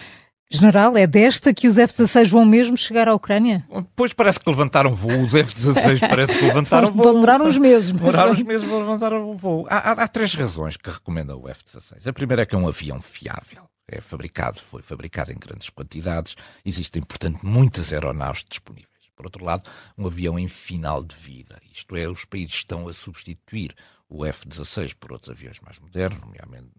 General, 0.50 0.96
é 0.96 1.06
desta 1.06 1.54
que 1.54 1.68
os 1.68 1.78
F-16 1.78 2.30
vão 2.30 2.46
mesmo 2.46 2.78
chegar 2.78 3.08
à 3.08 3.14
Ucrânia? 3.14 3.68
Pois 3.96 4.14
parece 4.14 4.40
que 4.40 4.50
levantaram 4.50 4.94
voo. 4.94 5.24
Os 5.24 5.36
F-16 5.36 6.00
parece 6.08 6.38
que 6.38 6.46
levantaram 6.46 6.88
voo. 6.88 7.14
Demoraram 7.14 7.48
uns 7.48 7.58
meses. 7.58 7.92
Demoraram 7.92 8.32
uns 8.32 8.44
meses 8.44 8.66
para 8.66 8.78
levantar 8.78 9.14
o 9.14 9.36
voo. 9.36 9.68
Há, 9.70 9.78
há, 9.78 10.04
há 10.04 10.08
três 10.08 10.34
razões 10.34 10.78
que 10.78 10.90
recomendam 10.90 11.42
o 11.42 11.50
F-16. 11.50 12.08
A 12.08 12.14
primeira 12.14 12.44
é 12.44 12.46
que 12.46 12.56
é 12.56 12.58
um 12.58 12.68
avião 12.68 13.02
fiável 13.02 13.68
é 13.88 14.02
fabricado, 14.02 14.60
foi 14.60 14.82
fabricado 14.82 15.32
em 15.32 15.38
grandes 15.40 15.70
quantidades, 15.70 16.36
existem, 16.66 17.02
portanto, 17.02 17.40
muitas 17.44 17.94
aeronaves 17.94 18.44
disponíveis. 18.48 18.88
Por 19.16 19.26
outro 19.26 19.44
lado, 19.44 19.68
um 19.98 20.06
avião 20.06 20.38
em 20.38 20.48
final 20.48 21.04
de 21.04 21.16
vida, 21.16 21.60
isto 21.74 21.96
é, 21.96 22.08
os 22.08 22.24
países 22.24 22.56
estão 22.56 22.88
a 22.88 22.94
substituir 22.94 23.74
o 24.10 24.26
F-16 24.26 24.96
por 24.96 25.12
outros 25.12 25.30
aviões 25.30 25.60
mais 25.60 25.80
modernos, 25.80 26.20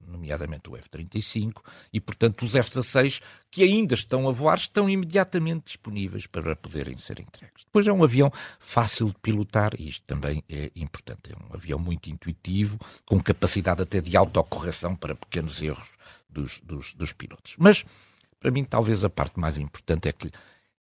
nomeadamente, 0.07 0.71
o 0.71 0.77
F-35, 0.77 1.63
e, 1.93 2.01
portanto, 2.01 2.45
os 2.45 2.55
F-16 2.55 3.21
que 3.51 3.63
ainda 3.63 3.95
estão 3.95 4.29
a 4.29 4.33
voar 4.33 4.57
estão 4.57 4.89
imediatamente 4.89 5.67
disponíveis 5.67 6.27
para 6.27 6.57
poderem 6.57 6.97
ser 6.97 7.21
entregues. 7.21 7.65
Depois 7.65 7.87
é 7.87 7.93
um 7.93 8.03
avião 8.03 8.33
fácil 8.59 9.07
de 9.09 9.15
pilotar, 9.15 9.73
e 9.79 9.89
isto 9.89 10.05
também 10.07 10.43
é 10.49 10.71
importante. 10.75 11.33
É 11.33 11.37
um 11.37 11.55
avião 11.55 11.79
muito 11.79 12.09
intuitivo, 12.09 12.79
com 13.05 13.21
capacidade 13.21 13.83
até 13.83 14.01
de 14.01 14.17
autocorreção 14.17 14.97
para 14.97 15.15
pequenos 15.15 15.61
erros 15.61 15.89
dos, 16.29 16.61
dos, 16.61 16.95
dos 16.95 17.13
pilotos. 17.13 17.57
Mas, 17.59 17.85
para 18.41 18.51
mim, 18.51 18.65
talvez 18.65 19.05
a 19.05 19.11
parte 19.11 19.39
mais 19.39 19.59
importante 19.59 20.09
é 20.09 20.13
que 20.13 20.31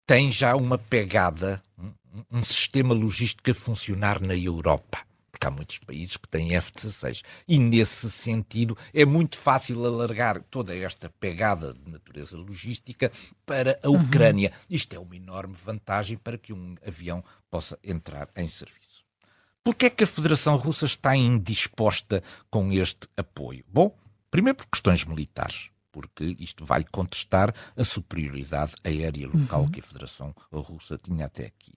tem 0.05 0.31
já 0.31 0.55
uma 0.55 0.77
pegada, 0.77 1.61
um, 1.77 1.91
um 2.31 2.43
sistema 2.43 2.93
logístico 2.93 3.51
a 3.51 3.53
funcionar 3.53 4.21
na 4.21 4.35
Europa 4.35 5.05
porque 5.37 5.47
há 5.47 5.51
muitos 5.51 5.77
países 5.77 6.17
que 6.17 6.27
têm 6.27 6.55
F-16. 6.55 7.21
E 7.47 7.59
nesse 7.59 8.09
sentido 8.09 8.75
é 8.93 9.05
muito 9.05 9.37
fácil 9.37 9.85
alargar 9.85 10.41
toda 10.49 10.75
esta 10.75 11.09
pegada 11.09 11.73
de 11.73 11.89
natureza 11.89 12.35
logística 12.35 13.11
para 13.45 13.79
a 13.83 13.89
uhum. 13.89 14.01
Ucrânia. 14.01 14.49
Uhum. 14.51 14.65
Isto 14.69 14.95
é 14.95 14.99
uma 14.99 15.15
enorme 15.15 15.55
vantagem 15.63 16.17
para 16.17 16.37
que 16.37 16.51
um 16.51 16.75
avião 16.85 17.23
possa 17.49 17.77
entrar 17.83 18.29
em 18.35 18.47
serviço. 18.47 19.05
Por 19.63 19.75
que 19.75 19.85
é 19.85 19.89
que 19.89 20.03
a 20.03 20.07
Federação 20.07 20.55
Russa 20.55 20.85
está 20.85 21.15
indisposta 21.15 22.23
com 22.49 22.71
este 22.71 23.07
apoio? 23.15 23.63
Bom, 23.67 23.95
Primeiro 24.29 24.57
por 24.57 24.67
questões 24.67 25.05
militares, 25.05 25.71
porque 25.91 26.35
isto 26.39 26.65
vai 26.65 26.83
contestar 26.83 27.53
a 27.75 27.83
superioridade 27.83 28.73
aérea 28.83 29.27
local 29.27 29.61
uhum. 29.61 29.71
que 29.71 29.79
a 29.79 29.83
Federação 29.83 30.35
Russa 30.51 30.97
tinha 30.97 31.25
até 31.25 31.45
aqui. 31.45 31.73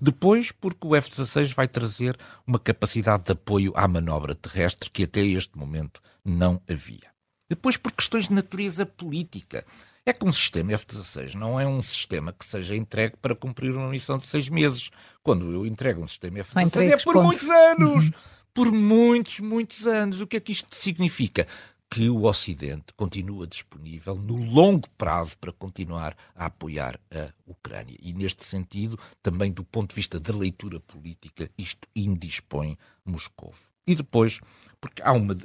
Depois, 0.00 0.50
porque 0.52 0.86
o 0.86 0.96
F-16 0.96 1.54
vai 1.54 1.68
trazer 1.68 2.18
uma 2.46 2.58
capacidade 2.58 3.24
de 3.24 3.32
apoio 3.32 3.72
à 3.76 3.86
manobra 3.86 4.34
terrestre 4.34 4.90
que 4.90 5.04
até 5.04 5.20
este 5.20 5.56
momento 5.56 6.00
não 6.24 6.60
havia. 6.68 7.12
Depois, 7.48 7.76
por 7.76 7.92
questões 7.92 8.28
de 8.28 8.34
natureza 8.34 8.84
política. 8.84 9.64
É 10.06 10.12
que 10.12 10.26
um 10.26 10.32
sistema 10.32 10.72
F-16 10.72 11.34
não 11.34 11.58
é 11.58 11.66
um 11.66 11.80
sistema 11.80 12.30
que 12.30 12.44
seja 12.44 12.76
entregue 12.76 13.16
para 13.22 13.34
cumprir 13.34 13.74
uma 13.74 13.88
missão 13.88 14.18
de 14.18 14.26
seis 14.26 14.50
meses. 14.50 14.90
Quando 15.22 15.50
eu 15.50 15.64
entrego 15.64 16.02
um 16.02 16.06
sistema 16.06 16.40
F-16 16.40 16.90
é 16.90 16.96
por 16.98 17.14
pontos. 17.14 17.24
muitos 17.24 17.48
anos. 17.48 18.04
Uhum. 18.06 18.12
Por 18.52 18.70
muitos, 18.70 19.40
muitos 19.40 19.86
anos. 19.86 20.20
O 20.20 20.26
que 20.26 20.36
é 20.36 20.40
que 20.40 20.52
isto 20.52 20.74
significa? 20.76 21.46
Que 21.94 22.10
o 22.10 22.24
Ocidente 22.24 22.92
continua 22.96 23.46
disponível 23.46 24.16
no 24.16 24.34
longo 24.34 24.90
prazo 24.98 25.38
para 25.38 25.52
continuar 25.52 26.16
a 26.34 26.46
apoiar 26.46 26.98
a 27.08 27.32
Ucrânia. 27.46 27.96
E 28.02 28.12
neste 28.12 28.44
sentido, 28.44 28.98
também 29.22 29.52
do 29.52 29.62
ponto 29.62 29.90
de 29.90 29.94
vista 29.94 30.18
da 30.18 30.34
leitura 30.34 30.80
política, 30.80 31.48
isto 31.56 31.86
indispõe 31.94 32.76
Moscou. 33.04 33.54
E 33.86 33.94
depois, 33.94 34.40
porque 34.80 35.00
há 35.04 35.12
uma, 35.12 35.36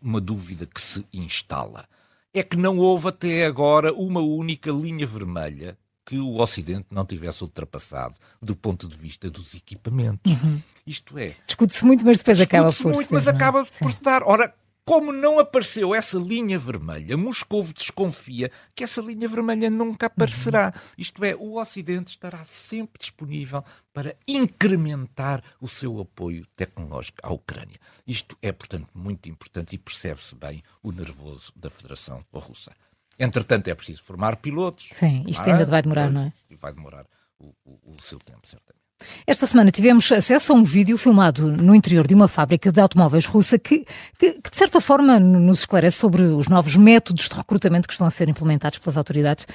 uma 0.00 0.22
dúvida 0.22 0.64
que 0.64 0.80
se 0.80 1.04
instala, 1.12 1.86
é 2.32 2.42
que 2.42 2.56
não 2.56 2.78
houve 2.78 3.08
até 3.08 3.44
agora 3.44 3.92
uma 3.92 4.22
única 4.22 4.70
linha 4.70 5.06
vermelha 5.06 5.76
que 6.06 6.16
o 6.16 6.40
Ocidente 6.40 6.86
não 6.90 7.04
tivesse 7.04 7.44
ultrapassado 7.44 8.14
do 8.40 8.56
ponto 8.56 8.88
de 8.88 8.96
vista 8.96 9.28
dos 9.28 9.52
equipamentos. 9.52 10.32
Uhum. 10.32 10.62
Isto 10.86 11.18
é. 11.18 11.36
Discute-se 11.46 11.84
muito, 11.84 12.06
mas 12.06 12.18
depois 12.20 12.40
acaba 12.40 12.72
por. 12.72 12.94
Muito, 12.94 13.12
mas 13.12 13.28
acaba 13.28 13.66
por 13.66 13.92
dar. 14.00 14.22
Ora, 14.22 14.54
como 14.90 15.12
não 15.12 15.38
apareceu 15.38 15.94
essa 15.94 16.18
linha 16.18 16.58
vermelha, 16.58 17.16
Moscou 17.16 17.62
desconfia 17.62 18.50
que 18.74 18.82
essa 18.82 19.00
linha 19.00 19.28
vermelha 19.28 19.70
nunca 19.70 20.06
aparecerá. 20.06 20.72
Uhum. 20.74 20.80
Isto 20.98 21.24
é, 21.24 21.36
o 21.36 21.60
Ocidente 21.60 22.10
estará 22.10 22.42
sempre 22.42 22.98
disponível 22.98 23.64
para 23.92 24.16
incrementar 24.26 25.44
o 25.60 25.68
seu 25.68 26.00
apoio 26.00 26.44
tecnológico 26.56 27.20
à 27.22 27.32
Ucrânia. 27.32 27.78
Isto 28.04 28.36
é, 28.42 28.50
portanto, 28.50 28.88
muito 28.92 29.28
importante 29.28 29.76
e 29.76 29.78
percebe-se 29.78 30.34
bem 30.34 30.60
o 30.82 30.90
nervoso 30.90 31.52
da 31.54 31.70
Federação 31.70 32.24
Russa. 32.32 32.72
Entretanto, 33.16 33.68
é 33.68 33.74
preciso 33.76 34.02
formar 34.02 34.38
pilotos. 34.38 34.88
Sim, 34.90 35.24
isto 35.28 35.48
ainda 35.48 35.66
vai 35.66 35.82
demorar, 35.82 36.10
não 36.10 36.22
é? 36.22 36.32
E 36.50 36.56
vai 36.56 36.72
demorar 36.72 37.06
o, 37.38 37.54
o, 37.64 37.94
o 37.94 38.02
seu 38.02 38.18
tempo, 38.18 38.44
certamente. 38.48 38.89
Esta 39.26 39.46
semana 39.46 39.70
tivemos 39.70 40.10
acesso 40.12 40.52
a 40.52 40.56
um 40.56 40.62
vídeo 40.62 40.96
filmado 40.98 41.50
no 41.50 41.74
interior 41.74 42.06
de 42.06 42.14
uma 42.14 42.28
fábrica 42.28 42.70
de 42.70 42.80
automóveis 42.80 43.26
russa 43.26 43.58
que, 43.58 43.86
que, 44.18 44.32
que, 44.32 44.50
de 44.50 44.56
certa 44.56 44.80
forma, 44.80 45.18
nos 45.18 45.60
esclarece 45.60 45.98
sobre 45.98 46.22
os 46.22 46.48
novos 46.48 46.76
métodos 46.76 47.28
de 47.28 47.34
recrutamento 47.34 47.88
que 47.88 47.94
estão 47.94 48.06
a 48.06 48.10
ser 48.10 48.28
implementados 48.28 48.78
pelas 48.78 48.96
autoridades. 48.96 49.46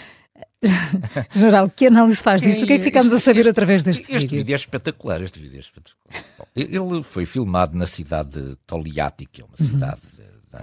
General, 1.32 1.70
que 1.70 1.88
análise 1.88 2.22
faz 2.22 2.42
disto? 2.42 2.64
O 2.64 2.68
que 2.68 2.74
é 2.74 2.78
que 2.78 2.84
ficamos 2.84 3.08
este, 3.08 3.18
a 3.18 3.20
saber 3.20 3.42
este, 3.42 3.50
através 3.52 3.84
deste 3.84 4.02
este 4.02 4.14
vídeo? 4.14 4.26
Este 4.26 4.36
vídeo 4.38 4.54
é 4.54 4.56
espetacular. 4.56 5.22
Este 5.22 5.40
vídeo 5.40 5.58
é 5.58 5.60
espetacular. 5.60 6.24
Bom, 6.38 6.46
ele 6.56 7.04
foi 7.04 7.26
filmado 7.26 7.78
na 7.78 7.86
cidade 7.86 8.42
de 8.42 8.56
Toliati, 8.68 9.26
que 9.26 9.42
é 9.42 9.46
uma 9.46 9.56
uhum. 9.60 9.66
cidade 9.66 10.02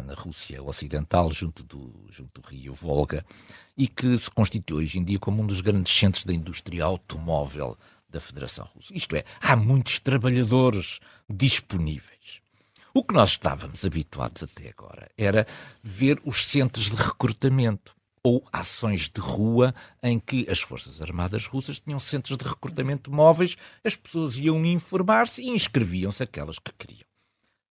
na 0.01 0.15
Rússia 0.15 0.63
Ocidental, 0.63 1.31
junto 1.31 1.63
do, 1.65 2.07
junto 2.11 2.41
do 2.41 2.49
rio 2.49 2.73
Volga, 2.73 3.25
e 3.77 3.87
que 3.87 4.19
se 4.19 4.31
constitui 4.31 4.85
hoje 4.85 4.99
em 4.99 5.05
dia 5.05 5.19
como 5.19 5.43
um 5.43 5.47
dos 5.47 5.61
grandes 5.61 5.93
centros 5.93 6.25
da 6.25 6.33
indústria 6.33 6.85
automóvel 6.85 7.77
da 8.13 8.21
Federação 8.21 8.69
Russa. 8.75 8.93
Isto 8.95 9.17
é, 9.17 9.25
há 9.41 9.57
muitos 9.57 9.99
trabalhadores 9.99 11.01
disponíveis. 11.29 12.41
O 12.95 13.03
que 13.03 13.15
nós 13.15 13.31
estávamos 13.31 13.85
habituados 13.85 14.43
até 14.43 14.69
agora 14.69 15.11
era 15.17 15.47
ver 15.83 16.21
os 16.25 16.45
centros 16.45 16.91
de 16.91 16.97
recrutamento 16.97 17.95
ou 18.23 18.45
ações 18.53 19.09
de 19.09 19.21
rua 19.21 19.75
em 20.03 20.21
que 20.21 20.49
as 20.49 20.61
Forças 20.61 21.01
Armadas 21.01 21.47
russas 21.47 21.81
tinham 21.81 21.99
centros 21.99 22.37
de 22.37 22.45
recrutamento 22.45 23.11
móveis, 23.11 23.57
as 23.83 23.97
pessoas 23.97 24.37
iam 24.37 24.65
informar-se 24.65 25.43
e 25.43 25.49
inscreviam-se 25.49 26.23
aquelas 26.23 26.59
que 26.59 26.73
queriam. 26.73 27.12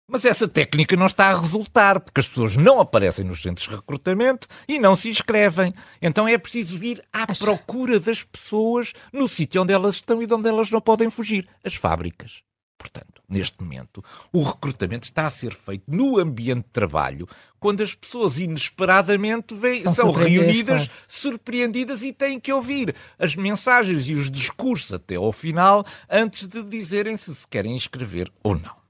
Mas 0.08 0.24
essa 0.24 0.48
técnica 0.48 0.96
não 0.96 1.06
está 1.06 1.30
a 1.30 1.40
resultar, 1.40 2.00
porque 2.00 2.20
as 2.20 2.28
pessoas 2.28 2.56
não 2.56 2.80
aparecem 2.80 3.24
nos 3.24 3.40
centros 3.40 3.68
de 3.68 3.74
recrutamento 3.74 4.46
e 4.68 4.78
não 4.78 4.96
se 4.96 5.08
inscrevem. 5.08 5.72
Então 6.00 6.26
é 6.26 6.36
preciso 6.36 6.82
ir 6.82 7.02
à 7.12 7.30
Acho... 7.30 7.44
procura 7.44 7.98
das 7.98 8.22
pessoas 8.22 8.92
no 9.12 9.28
sítio 9.28 9.62
onde 9.62 9.72
elas 9.72 9.96
estão 9.96 10.22
e 10.22 10.26
de 10.26 10.34
onde 10.34 10.48
elas 10.48 10.70
não 10.70 10.80
podem 10.80 11.08
fugir 11.08 11.48
as 11.64 11.74
fábricas. 11.74 12.42
Portanto, 12.82 13.22
neste 13.28 13.62
momento, 13.62 14.04
o 14.32 14.42
recrutamento 14.42 15.04
está 15.04 15.24
a 15.24 15.30
ser 15.30 15.54
feito 15.54 15.84
no 15.86 16.18
ambiente 16.18 16.64
de 16.64 16.72
trabalho, 16.72 17.28
quando 17.60 17.80
as 17.80 17.94
pessoas 17.94 18.38
inesperadamente 18.38 19.54
vêm, 19.54 19.84
são, 19.84 19.94
são 19.94 20.10
reunidas, 20.10 20.88
claro. 20.88 21.02
surpreendidas 21.06 22.02
e 22.02 22.12
têm 22.12 22.40
que 22.40 22.52
ouvir 22.52 22.92
as 23.16 23.36
mensagens 23.36 24.08
e 24.08 24.14
os 24.14 24.28
discursos 24.28 24.92
até 24.92 25.14
ao 25.14 25.30
final, 25.30 25.86
antes 26.10 26.48
de 26.48 26.60
dizerem 26.64 27.16
se 27.16 27.32
se 27.32 27.46
querem 27.46 27.76
inscrever 27.76 28.28
ou 28.42 28.56
não. 28.56 28.81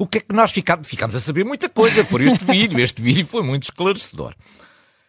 O 0.00 0.06
que 0.06 0.16
é 0.16 0.20
que 0.22 0.34
nós 0.34 0.50
ficamos? 0.50 0.88
Ficamos 0.88 1.14
a 1.14 1.20
saber 1.20 1.44
muita 1.44 1.68
coisa 1.68 2.02
por 2.02 2.22
este 2.22 2.42
vídeo. 2.50 2.80
Este 2.80 3.02
vídeo 3.02 3.26
foi 3.26 3.42
muito 3.42 3.64
esclarecedor. 3.64 4.34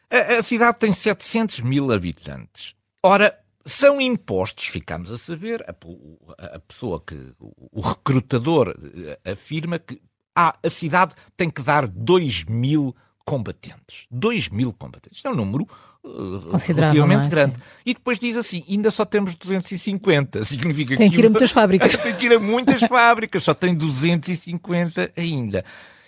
A, 0.09 0.39
a 0.39 0.43
cidade 0.43 0.79
tem 0.79 0.91
700 0.91 1.61
mil 1.61 1.93
habitantes. 1.93 2.75
Ora, 3.01 3.39
são 3.65 4.01
impostos, 4.01 4.67
ficamos 4.67 5.09
a 5.09 5.17
saber, 5.17 5.63
a, 5.63 6.55
a 6.57 6.59
pessoa 6.59 7.01
que, 7.07 7.15
o, 7.39 7.69
o 7.71 7.79
recrutador 7.79 8.75
eh, 9.23 9.31
afirma 9.31 9.79
que 9.79 10.01
ah, 10.35 10.57
a 10.61 10.69
cidade 10.69 11.15
tem 11.37 11.49
que 11.49 11.61
dar 11.61 11.87
2 11.87 12.43
mil 12.43 12.93
combatentes. 13.23 14.07
2 14.11 14.49
mil 14.49 14.73
combatentes. 14.73 15.23
É 15.23 15.29
um 15.29 15.35
número 15.35 15.69
relativamente 16.03 17.27
é? 17.27 17.29
grande. 17.29 17.55
Sim. 17.55 17.61
E 17.85 17.93
depois 17.93 18.19
diz 18.19 18.35
assim, 18.35 18.63
ainda 18.67 18.89
só 18.91 19.05
temos 19.05 19.35
250. 19.35 20.43
Significa 20.45 20.97
tem 20.97 21.09
que, 21.09 21.19
ir 21.19 21.25
a 21.25 21.29
muitas 21.29 21.51
fábricas. 21.51 21.95
tem 21.97 22.15
que 22.15 22.25
ir 22.25 22.33
a 22.33 22.39
muitas 22.39 22.81
fábricas, 22.87 23.43
só 23.43 23.53
tem 23.53 23.75
250 23.75 25.11
ainda. 25.15 25.63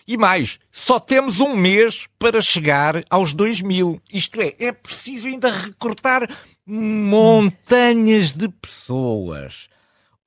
E 0.06 0.18
mais, 0.18 0.60
só 0.70 1.00
temos 1.00 1.40
um 1.40 1.56
mês 1.56 2.08
para 2.20 2.42
chegar 2.42 3.04
aos 3.10 3.34
2 3.34 3.62
mil. 3.62 4.02
Isto 4.12 4.42
é, 4.42 4.54
é 4.60 4.72
preciso 4.74 5.28
ainda 5.28 5.50
recortar 5.50 6.28
montanhas 6.66 8.34
de 8.34 8.50
pessoas. 8.50 9.70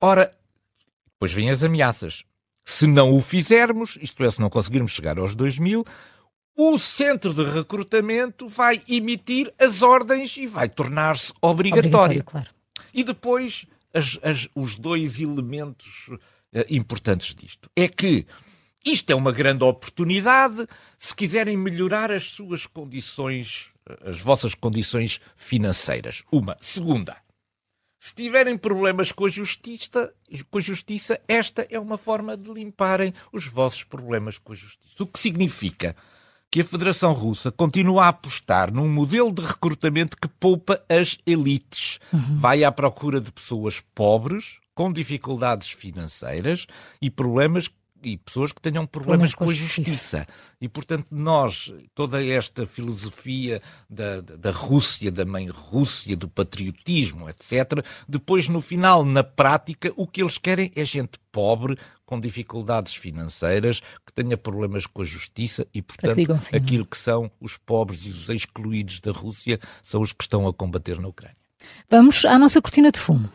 Ora, 0.01 0.31
depois 1.13 1.31
vêm 1.31 1.51
as 1.51 1.61
ameaças. 1.61 2.23
Se 2.65 2.85
não 2.85 3.15
o 3.15 3.21
fizermos, 3.21 3.97
isto 4.01 4.23
é, 4.23 4.29
se 4.29 4.41
não 4.41 4.49
conseguirmos 4.49 4.91
chegar 4.91 5.17
aos 5.19 5.35
2 5.35 5.57
mil, 5.57 5.85
o 6.57 6.79
centro 6.79 7.35
de 7.35 7.43
recrutamento 7.43 8.47
vai 8.47 8.81
emitir 8.87 9.53
as 9.59 9.83
ordens 9.83 10.35
e 10.37 10.47
vai 10.47 10.67
tornar-se 10.67 11.31
obrigatório. 11.39 11.91
obrigatório 11.91 12.23
claro. 12.23 12.49
E 12.91 13.03
depois, 13.03 13.67
as, 13.93 14.17
as, 14.23 14.47
os 14.55 14.75
dois 14.75 15.21
elementos 15.21 16.07
uh, 16.09 16.17
importantes 16.67 17.35
disto 17.35 17.69
é 17.75 17.87
que 17.87 18.25
isto 18.83 19.11
é 19.11 19.15
uma 19.15 19.31
grande 19.31 19.63
oportunidade 19.63 20.67
se 20.97 21.13
quiserem 21.15 21.55
melhorar 21.55 22.11
as 22.11 22.31
suas 22.31 22.65
condições, 22.65 23.69
eh, 23.87 24.09
as 24.09 24.19
vossas 24.19 24.55
condições 24.55 25.19
financeiras. 25.35 26.23
Uma. 26.31 26.57
Segunda. 26.61 27.17
Se 27.99 28.15
tiverem 28.15 28.57
problemas 28.57 29.11
com 29.11 29.25
a 29.25 29.29
justiça, 29.29 30.13
com 30.49 30.57
a 30.57 30.61
justiça, 30.61 31.19
esta 31.27 31.67
é 31.69 31.77
uma 31.77 31.97
forma 31.97 32.37
de 32.37 32.49
limparem 32.49 33.13
os 33.33 33.45
vossos 33.45 33.83
problemas 33.83 34.37
com 34.37 34.53
a 34.53 34.55
justiça. 34.55 35.03
O 35.03 35.07
que 35.07 35.19
significa 35.19 35.93
que 36.51 36.61
a 36.61 36.65
Federação 36.65 37.13
Russa 37.13 37.51
continua 37.51 38.05
a 38.05 38.07
apostar 38.09 38.71
num 38.73 38.87
modelo 38.87 39.31
de 39.31 39.41
recrutamento 39.41 40.17
que 40.17 40.27
poupa 40.27 40.81
as 40.89 41.17
elites. 41.25 41.99
Uhum. 42.11 42.39
Vai 42.39 42.63
à 42.63 42.71
procura 42.71 43.19
de 43.19 43.31
pessoas 43.31 43.81
pobres, 43.93 44.59
com 44.73 44.93
dificuldades 44.93 45.71
financeiras 45.71 46.67
e 47.01 47.09
problemas 47.09 47.67
e 48.03 48.17
pessoas 48.17 48.51
que 48.51 48.61
tenham 48.61 48.85
problemas 48.85 49.33
com 49.33 49.49
a 49.49 49.53
justiça. 49.53 50.27
E, 50.59 50.67
portanto, 50.67 51.07
nós, 51.11 51.73
toda 51.93 52.25
esta 52.25 52.65
filosofia 52.65 53.61
da, 53.89 54.21
da 54.21 54.51
Rússia, 54.51 55.11
da 55.11 55.25
mãe 55.25 55.47
Rússia, 55.47 56.15
do 56.15 56.27
patriotismo, 56.27 57.29
etc., 57.29 57.83
depois, 58.07 58.47
no 58.47 58.61
final, 58.61 59.03
na 59.03 59.23
prática, 59.23 59.91
o 59.95 60.07
que 60.07 60.21
eles 60.21 60.37
querem 60.37 60.71
é 60.75 60.83
gente 60.83 61.19
pobre, 61.31 61.77
com 62.05 62.19
dificuldades 62.19 62.95
financeiras, 62.95 63.81
que 64.05 64.13
tenha 64.13 64.37
problemas 64.37 64.87
com 64.87 65.01
a 65.01 65.05
justiça 65.05 65.67
e, 65.73 65.81
portanto, 65.81 66.39
aquilo 66.53 66.85
que 66.85 66.97
são 66.97 67.29
os 67.39 67.57
pobres 67.57 68.05
e 68.05 68.09
os 68.09 68.29
excluídos 68.29 69.01
da 69.01 69.11
Rússia 69.11 69.59
são 69.83 70.01
os 70.01 70.13
que 70.13 70.23
estão 70.23 70.47
a 70.47 70.53
combater 70.53 70.99
na 70.99 71.09
Ucrânia. 71.09 71.35
Vamos 71.89 72.25
à 72.25 72.37
nossa 72.37 72.61
cortina 72.61 72.91
de 72.91 72.99
fumo. 72.99 73.29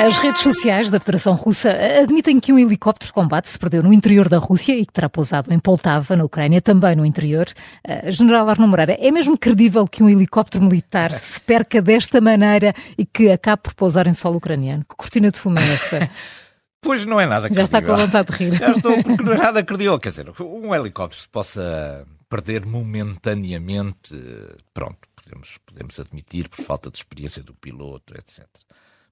As 0.00 0.16
redes 0.16 0.40
sociais 0.40 0.90
da 0.90 0.98
Federação 0.98 1.34
Russa 1.34 1.70
admitem 2.02 2.40
que 2.40 2.54
um 2.54 2.58
helicóptero 2.58 3.08
de 3.08 3.12
combate 3.12 3.50
se 3.50 3.58
perdeu 3.58 3.82
no 3.82 3.92
interior 3.92 4.30
da 4.30 4.38
Rússia 4.38 4.74
e 4.74 4.86
que 4.86 4.92
terá 4.94 5.10
pousado 5.10 5.52
em 5.52 5.58
Poltava, 5.58 6.16
na 6.16 6.24
Ucrânia, 6.24 6.62
também 6.62 6.96
no 6.96 7.04
interior. 7.04 7.46
Uh, 7.86 8.10
General 8.10 8.48
Arno 8.48 8.66
Moreira, 8.66 8.96
é 8.98 9.10
mesmo 9.10 9.36
credível 9.36 9.86
que 9.86 10.02
um 10.02 10.08
helicóptero 10.08 10.64
militar 10.64 11.18
se 11.18 11.38
perca 11.42 11.82
desta 11.82 12.18
maneira 12.18 12.74
e 12.96 13.04
que 13.04 13.30
acabe 13.30 13.60
por 13.62 13.74
pousar 13.74 14.06
em 14.06 14.14
solo 14.14 14.38
ucraniano? 14.38 14.86
Que 14.88 14.96
cortina 14.96 15.30
de 15.30 15.38
fumo 15.38 15.58
é 15.58 15.74
esta? 15.74 16.10
Pois 16.82 17.04
não 17.04 17.20
é 17.20 17.26
nada 17.26 17.50
credível. 17.50 17.66
Já 17.66 17.78
está 17.78 17.82
com 17.82 17.94
vontade 17.94 18.30
de 18.30 18.36
rir. 18.38 18.54
Já 18.54 18.70
estou, 18.70 19.02
porque 19.02 19.22
não 19.22 19.34
é 19.34 19.36
nada 19.36 19.62
credível. 19.62 20.00
Quer 20.00 20.08
dizer, 20.08 20.32
um 20.40 20.74
helicóptero 20.74 21.20
se 21.20 21.28
possa 21.28 22.06
perder 22.26 22.64
momentaneamente, 22.64 24.18
pronto, 24.72 24.96
podemos, 25.14 25.58
podemos 25.66 26.00
admitir 26.00 26.48
por 26.48 26.64
falta 26.64 26.90
de 26.90 26.96
experiência 26.96 27.42
do 27.42 27.52
piloto, 27.52 28.14
etc 28.14 28.46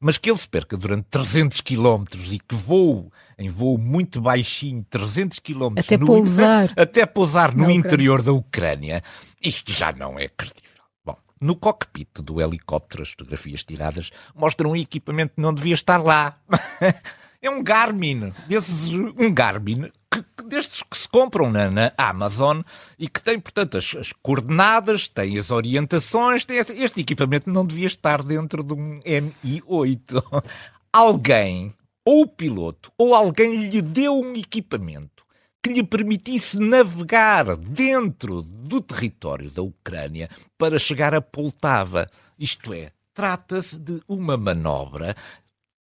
mas 0.00 0.18
que 0.18 0.30
ele 0.30 0.38
se 0.38 0.48
perca 0.48 0.76
durante 0.76 1.04
300 1.10 1.60
km 1.60 2.04
e 2.30 2.38
que 2.38 2.54
voe 2.54 3.08
em 3.38 3.48
voo 3.48 3.78
muito 3.78 4.20
baixinho, 4.20 4.84
300 4.90 5.38
km 5.38 5.74
até 5.78 5.96
no, 5.96 6.06
pousar, 6.06 6.72
até 6.76 7.06
pousar 7.06 7.54
no 7.54 7.70
interior 7.70 8.20
da 8.20 8.32
Ucrânia, 8.32 9.02
isto 9.40 9.72
já 9.72 9.92
não 9.92 10.18
é 10.18 10.28
credível. 10.28 10.82
Bom, 11.04 11.16
no 11.40 11.54
cockpit 11.54 12.08
do 12.20 12.40
helicóptero, 12.40 13.02
as 13.02 13.10
fotografias 13.10 13.62
tiradas 13.62 14.10
mostram 14.34 14.70
um 14.70 14.76
equipamento 14.76 15.34
que 15.36 15.40
não 15.40 15.54
devia 15.54 15.74
estar 15.74 16.02
lá. 16.02 16.36
é 17.40 17.48
um 17.48 17.62
Garmin, 17.62 18.32
desses, 18.48 18.92
um 18.92 19.32
Garmin 19.32 19.90
que, 20.10 20.22
que, 20.36 20.44
destes 20.44 20.82
que 20.82 20.96
se 20.96 21.08
compram 21.08 21.50
na, 21.50 21.70
na, 21.70 21.92
Amazon 21.96 22.62
e 22.98 23.08
que 23.08 23.22
tem, 23.22 23.38
portanto, 23.38 23.78
as, 23.78 23.94
as 23.94 24.12
coordenadas, 24.12 25.08
tem 25.08 25.38
as 25.38 25.50
orientações, 25.50 26.44
tem 26.44 26.58
este, 26.58 26.72
este, 26.72 27.00
equipamento 27.00 27.50
não 27.50 27.64
devia 27.64 27.86
estar 27.86 28.22
dentro 28.22 28.62
de 28.62 28.74
um 28.74 29.00
Mi-8. 29.44 30.44
alguém, 30.92 31.72
ou 32.04 32.22
o 32.22 32.26
piloto, 32.26 32.90
ou 32.98 33.14
alguém 33.14 33.68
lhe 33.68 33.82
deu 33.82 34.18
um 34.18 34.34
equipamento 34.34 35.24
que 35.62 35.72
lhe 35.72 35.82
permitisse 35.82 36.58
navegar 36.58 37.56
dentro 37.56 38.42
do 38.42 38.80
território 38.80 39.50
da 39.50 39.62
Ucrânia 39.62 40.28
para 40.56 40.78
chegar 40.78 41.14
a 41.14 41.20
Poltava. 41.20 42.06
Isto 42.38 42.72
é, 42.72 42.92
trata-se 43.12 43.78
de 43.78 44.00
uma 44.08 44.36
manobra 44.36 45.14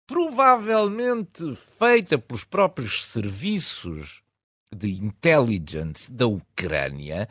provavelmente 0.07 1.55
feita 1.57 2.19
pelos 2.19 2.45
próprios 2.45 3.07
serviços 3.07 4.23
de 4.75 4.93
intelligence 4.93 6.11
da 6.11 6.27
Ucrânia, 6.27 7.29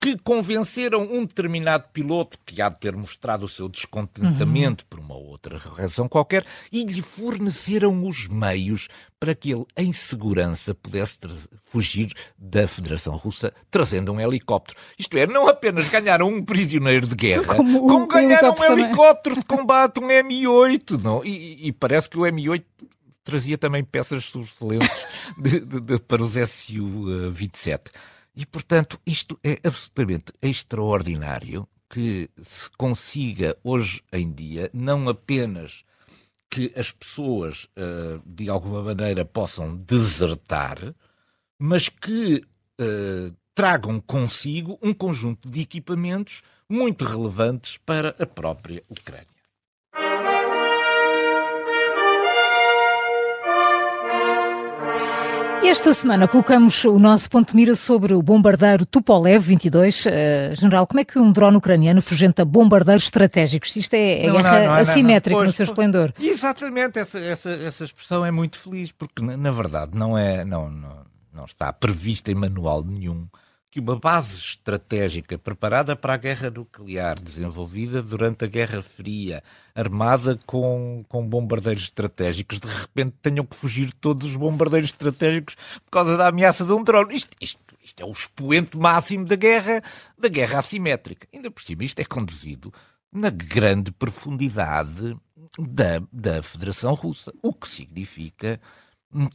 que 0.00 0.16
convenceram 0.18 1.02
um 1.02 1.24
determinado 1.24 1.84
piloto 1.92 2.38
que 2.44 2.60
há 2.60 2.68
de 2.68 2.78
ter 2.78 2.94
mostrado 2.94 3.44
o 3.44 3.48
seu 3.48 3.68
descontentamento 3.68 4.84
uhum. 4.84 4.88
por 4.88 5.00
uma 5.00 5.16
outra 5.16 5.58
razão 5.58 6.08
qualquer 6.08 6.44
e 6.70 6.84
lhe 6.84 7.02
forneceram 7.02 8.06
os 8.06 8.28
meios 8.28 8.88
para 9.18 9.34
que 9.34 9.50
ele, 9.50 9.64
em 9.76 9.92
segurança, 9.92 10.74
pudesse 10.74 11.18
fugir 11.64 12.12
da 12.38 12.68
Federação 12.68 13.16
Russa 13.16 13.52
trazendo 13.70 14.12
um 14.12 14.20
helicóptero. 14.20 14.78
Isto 14.98 15.16
é, 15.16 15.26
não 15.26 15.48
apenas 15.48 15.88
ganharam 15.88 16.28
um 16.28 16.44
prisioneiro 16.44 17.06
de 17.06 17.16
guerra, 17.16 17.56
como, 17.56 17.86
como 17.86 18.06
ganharam 18.06 18.54
um 18.54 18.64
helicóptero 18.64 19.36
de 19.36 19.44
combate, 19.44 19.98
um 19.98 20.06
Mi-8. 20.06 21.02
Não? 21.02 21.24
E, 21.24 21.68
e 21.68 21.72
parece 21.72 22.08
que 22.08 22.18
o 22.18 22.22
Mi-8 22.22 22.64
trazia 23.24 23.58
também 23.58 23.82
peças 23.82 24.32
excelentes 24.34 25.06
de, 25.36 25.60
de, 25.60 25.80
de, 25.80 25.98
para 25.98 26.22
os 26.22 26.32
Su-27. 26.32 27.90
E, 28.36 28.44
portanto, 28.44 29.00
isto 29.06 29.38
é 29.42 29.58
absolutamente 29.64 30.32
extraordinário 30.42 31.66
que 31.88 32.28
se 32.42 32.68
consiga 32.76 33.56
hoje 33.64 34.02
em 34.12 34.30
dia 34.30 34.70
não 34.74 35.08
apenas 35.08 35.84
que 36.50 36.72
as 36.76 36.92
pessoas, 36.92 37.66
eh, 37.74 38.20
de 38.24 38.48
alguma 38.48 38.82
maneira, 38.82 39.24
possam 39.24 39.76
desertar, 39.76 40.94
mas 41.58 41.88
que 41.88 42.44
eh, 42.78 43.32
tragam 43.54 44.00
consigo 44.00 44.78
um 44.82 44.92
conjunto 44.92 45.48
de 45.48 45.62
equipamentos 45.62 46.42
muito 46.68 47.04
relevantes 47.04 47.78
para 47.78 48.10
a 48.18 48.26
própria 48.26 48.82
Ucrânia. 48.88 49.35
Esta 55.68 55.92
semana 55.92 56.28
colocamos 56.28 56.84
o 56.84 56.96
nosso 56.96 57.28
ponto 57.28 57.50
de 57.50 57.56
mira 57.56 57.74
sobre 57.74 58.14
o 58.14 58.22
bombardeiro 58.22 58.86
Tupolev 58.86 59.44
22. 59.44 60.06
Uh, 60.06 60.10
General, 60.54 60.86
como 60.86 61.00
é 61.00 61.04
que 61.04 61.18
um 61.18 61.32
drone 61.32 61.56
ucraniano 61.56 62.00
fugenta 62.00 62.44
bombardeiros 62.44 63.02
estratégicos? 63.02 63.74
Isto 63.74 63.94
é, 63.94 64.26
é 64.26 64.28
não, 64.28 64.36
guerra 64.36 64.60
não, 64.60 64.66
não, 64.66 64.74
assimétrica 64.74 65.36
pois, 65.36 65.48
no 65.48 65.52
seu 65.52 65.64
esplendor. 65.64 66.14
Exatamente, 66.20 67.00
essa, 67.00 67.18
essa, 67.18 67.50
essa 67.50 67.84
expressão 67.84 68.24
é 68.24 68.30
muito 68.30 68.58
feliz, 68.60 68.92
porque 68.92 69.20
na, 69.20 69.36
na 69.36 69.50
verdade 69.50 69.98
não, 69.98 70.16
é, 70.16 70.44
não, 70.44 70.70
não, 70.70 70.98
não 71.34 71.44
está 71.44 71.72
prevista 71.72 72.30
em 72.30 72.36
manual 72.36 72.84
nenhum 72.84 73.26
que 73.76 73.80
uma 73.80 73.96
base 73.96 74.38
estratégica 74.38 75.36
preparada 75.36 75.94
para 75.94 76.14
a 76.14 76.16
guerra 76.16 76.48
nuclear, 76.48 77.20
desenvolvida 77.20 78.00
durante 78.00 78.42
a 78.42 78.48
Guerra 78.48 78.80
Fria, 78.80 79.42
armada 79.74 80.40
com, 80.46 81.04
com 81.10 81.28
bombardeiros 81.28 81.82
estratégicos, 81.82 82.58
de 82.58 82.68
repente 82.68 83.16
tenham 83.20 83.44
que 83.44 83.54
fugir 83.54 83.92
todos 83.92 84.30
os 84.30 84.36
bombardeiros 84.36 84.88
estratégicos 84.88 85.56
por 85.84 85.90
causa 85.90 86.16
da 86.16 86.28
ameaça 86.28 86.64
de 86.64 86.72
um 86.72 86.82
drone. 86.82 87.14
Isto, 87.14 87.36
isto, 87.38 87.60
isto 87.84 88.02
é 88.02 88.06
o 88.06 88.12
expoente 88.12 88.78
máximo 88.78 89.26
da 89.26 89.36
guerra, 89.36 89.82
da 90.16 90.28
guerra 90.30 90.60
assimétrica. 90.60 91.28
Ainda 91.30 91.50
por 91.50 91.62
cima, 91.62 91.84
isto 91.84 92.00
é 92.00 92.04
conduzido 92.06 92.72
na 93.12 93.28
grande 93.28 93.92
profundidade 93.92 95.14
da, 95.58 96.00
da 96.10 96.42
Federação 96.42 96.94
Russa, 96.94 97.30
o 97.42 97.52
que 97.52 97.68
significa 97.68 98.58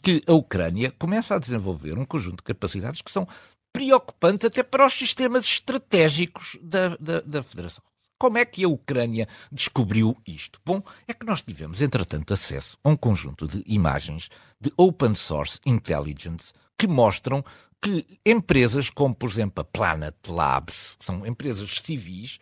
que 0.02 0.24
a 0.26 0.34
Ucrânia 0.34 0.92
começa 0.98 1.36
a 1.36 1.40
desenvolver 1.40 1.96
um 1.98 2.06
conjunto 2.06 2.38
de 2.38 2.44
capacidades 2.44 3.04
que 3.04 3.12
são 3.12 3.28
preocupante 3.72 4.48
até 4.48 4.64
para 4.64 4.86
os 4.86 4.94
sistemas 4.94 5.46
estratégicos 5.46 6.58
da, 6.62 6.96
da, 6.98 7.22
da 7.22 7.44
Federação. 7.44 7.84
Como 8.18 8.38
é 8.38 8.46
que 8.46 8.64
a 8.64 8.70
Ucrânia 8.70 9.28
descobriu 9.52 10.16
isto? 10.28 10.60
Bom, 10.64 10.84
é 11.08 11.14
que 11.14 11.26
nós 11.26 11.42
tivemos, 11.42 11.82
entretanto, 11.82 12.34
acesso 12.34 12.78
a 12.84 12.90
um 12.90 12.96
conjunto 12.96 13.48
de 13.48 13.64
imagens 13.66 14.30
de 14.60 14.72
open 14.78 15.16
source 15.16 15.60
intelligence 15.66 16.54
que 16.78 16.88
mostram 16.88 17.44
que 17.82 18.06
empresas 18.24 18.92
como, 18.92 19.16
por 19.16 19.28
exemplo, 19.28 19.62
a 19.62 19.64
Planet 19.64 20.16
Labs, 20.28 20.96
que 21.00 21.06
são 21.06 21.26
empresas 21.26 21.82
civis, 21.84 22.38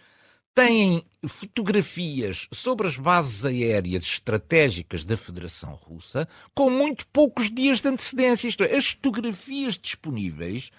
têm 0.53 1.05
fotografias 1.25 2.49
sobre 2.51 2.85
as 2.85 2.97
bases 2.97 3.45
aéreas 3.45 4.03
estratégicas 4.03 5.05
da 5.05 5.15
Federação 5.15 5.73
Russa 5.75 6.27
com 6.53 6.69
muito 6.69 7.07
poucos 7.07 7.49
dias 7.49 7.79
de 7.79 7.87
antecedência. 7.87 8.49
Isto 8.49 8.65
é, 8.65 8.75
as 8.75 8.89
fotografias 8.89 9.77
disponíveis 9.77 10.71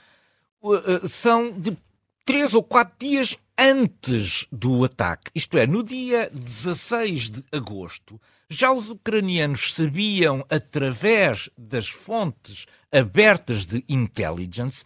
são 1.09 1.53
de 1.59 1.77
três 2.25 2.55
ou 2.55 2.63
quatro 2.63 2.95
dias 2.99 3.37
antes 3.59 4.47
do 4.51 4.85
ataque. 4.85 5.31
Isto 5.35 5.59
é, 5.59 5.67
no 5.67 5.83
dia 5.83 6.31
16 6.33 7.31
de 7.31 7.45
agosto, 7.53 8.21
já 8.49 8.73
os 8.73 8.91
ucranianos 8.91 9.75
sabiam, 9.75 10.45
através 10.51 11.51
das 11.57 11.89
fontes 11.89 12.67
abertas 12.91 13.65
de 13.65 13.85
intelligence, 13.89 14.85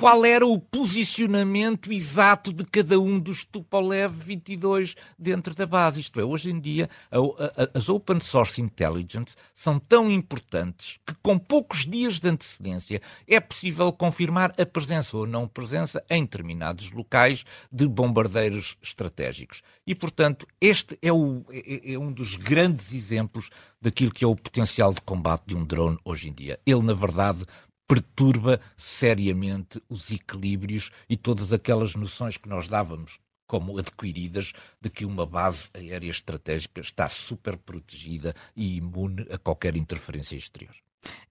qual 0.00 0.24
era 0.24 0.46
o 0.46 0.58
posicionamento 0.58 1.92
exato 1.92 2.54
de 2.54 2.64
cada 2.64 2.98
um 2.98 3.20
dos 3.20 3.44
Tupolev 3.44 4.14
22 4.14 4.94
dentro 5.18 5.54
da 5.54 5.66
base. 5.66 6.00
Isto 6.00 6.18
é, 6.18 6.24
hoje 6.24 6.50
em 6.50 6.58
dia, 6.58 6.88
a, 7.10 7.18
a, 7.18 7.78
as 7.78 7.90
open 7.90 8.18
source 8.18 8.62
intelligence 8.62 9.36
são 9.54 9.78
tão 9.78 10.10
importantes 10.10 10.98
que, 11.06 11.14
com 11.22 11.38
poucos 11.38 11.86
dias 11.86 12.18
de 12.18 12.30
antecedência, 12.30 13.02
é 13.28 13.38
possível 13.38 13.92
confirmar 13.92 14.54
a 14.58 14.64
presença 14.64 15.18
ou 15.18 15.26
não 15.26 15.46
presença 15.46 16.02
em 16.08 16.22
determinados 16.22 16.90
locais 16.92 17.44
de 17.70 17.86
bombardeiros 17.86 18.78
estratégicos. 18.80 19.60
E, 19.86 19.94
portanto, 19.94 20.46
este 20.62 20.98
é, 21.02 21.12
o, 21.12 21.44
é, 21.50 21.92
é 21.92 21.98
um 21.98 22.10
dos 22.10 22.36
grandes 22.36 22.94
exemplos 22.94 23.50
daquilo 23.78 24.12
que 24.12 24.24
é 24.24 24.26
o 24.26 24.34
potencial 24.34 24.94
de 24.94 25.02
combate 25.02 25.44
de 25.48 25.56
um 25.56 25.64
drone 25.64 25.98
hoje 26.02 26.30
em 26.30 26.32
dia. 26.32 26.58
Ele, 26.64 26.82
na 26.82 26.94
verdade, 26.94 27.44
perturba 27.90 28.60
seriamente 28.76 29.82
os 29.88 30.12
equilíbrios 30.12 30.92
e 31.08 31.16
todas 31.16 31.52
aquelas 31.52 31.96
noções 31.96 32.36
que 32.36 32.48
nós 32.48 32.68
dávamos 32.68 33.18
como 33.48 33.76
adquiridas 33.78 34.52
de 34.80 34.88
que 34.88 35.04
uma 35.04 35.26
base 35.26 35.68
aérea 35.74 36.08
estratégica 36.08 36.80
está 36.80 37.08
super 37.08 37.56
protegida 37.56 38.32
e 38.54 38.76
imune 38.76 39.26
a 39.28 39.36
qualquer 39.36 39.74
interferência 39.74 40.36
exterior. 40.36 40.72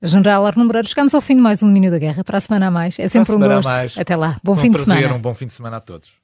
General 0.01 0.45
Arno 0.45 0.65
Moreira, 0.65 0.85
chegamos 0.85 1.15
ao 1.15 1.21
fim 1.21 1.37
de 1.37 1.41
mais 1.41 1.63
um 1.63 1.67
domínio 1.67 1.91
da 1.91 1.97
guerra. 1.97 2.25
Para 2.25 2.39
a 2.39 2.41
semana 2.41 2.67
a 2.67 2.71
mais. 2.71 2.99
É 2.99 3.07
sempre 3.07 3.33
um 3.33 3.39
gosto. 3.39 3.97
Até 3.97 4.17
lá. 4.17 4.37
Bom 4.43 4.51
um 4.51 4.57
fim 4.57 4.69
prazer, 4.69 4.95
de 4.95 4.99
semana. 4.99 5.15
Um 5.15 5.21
bom 5.21 5.33
fim 5.33 5.45
de 5.45 5.53
semana 5.53 5.77
a 5.77 5.79
todos. 5.79 6.18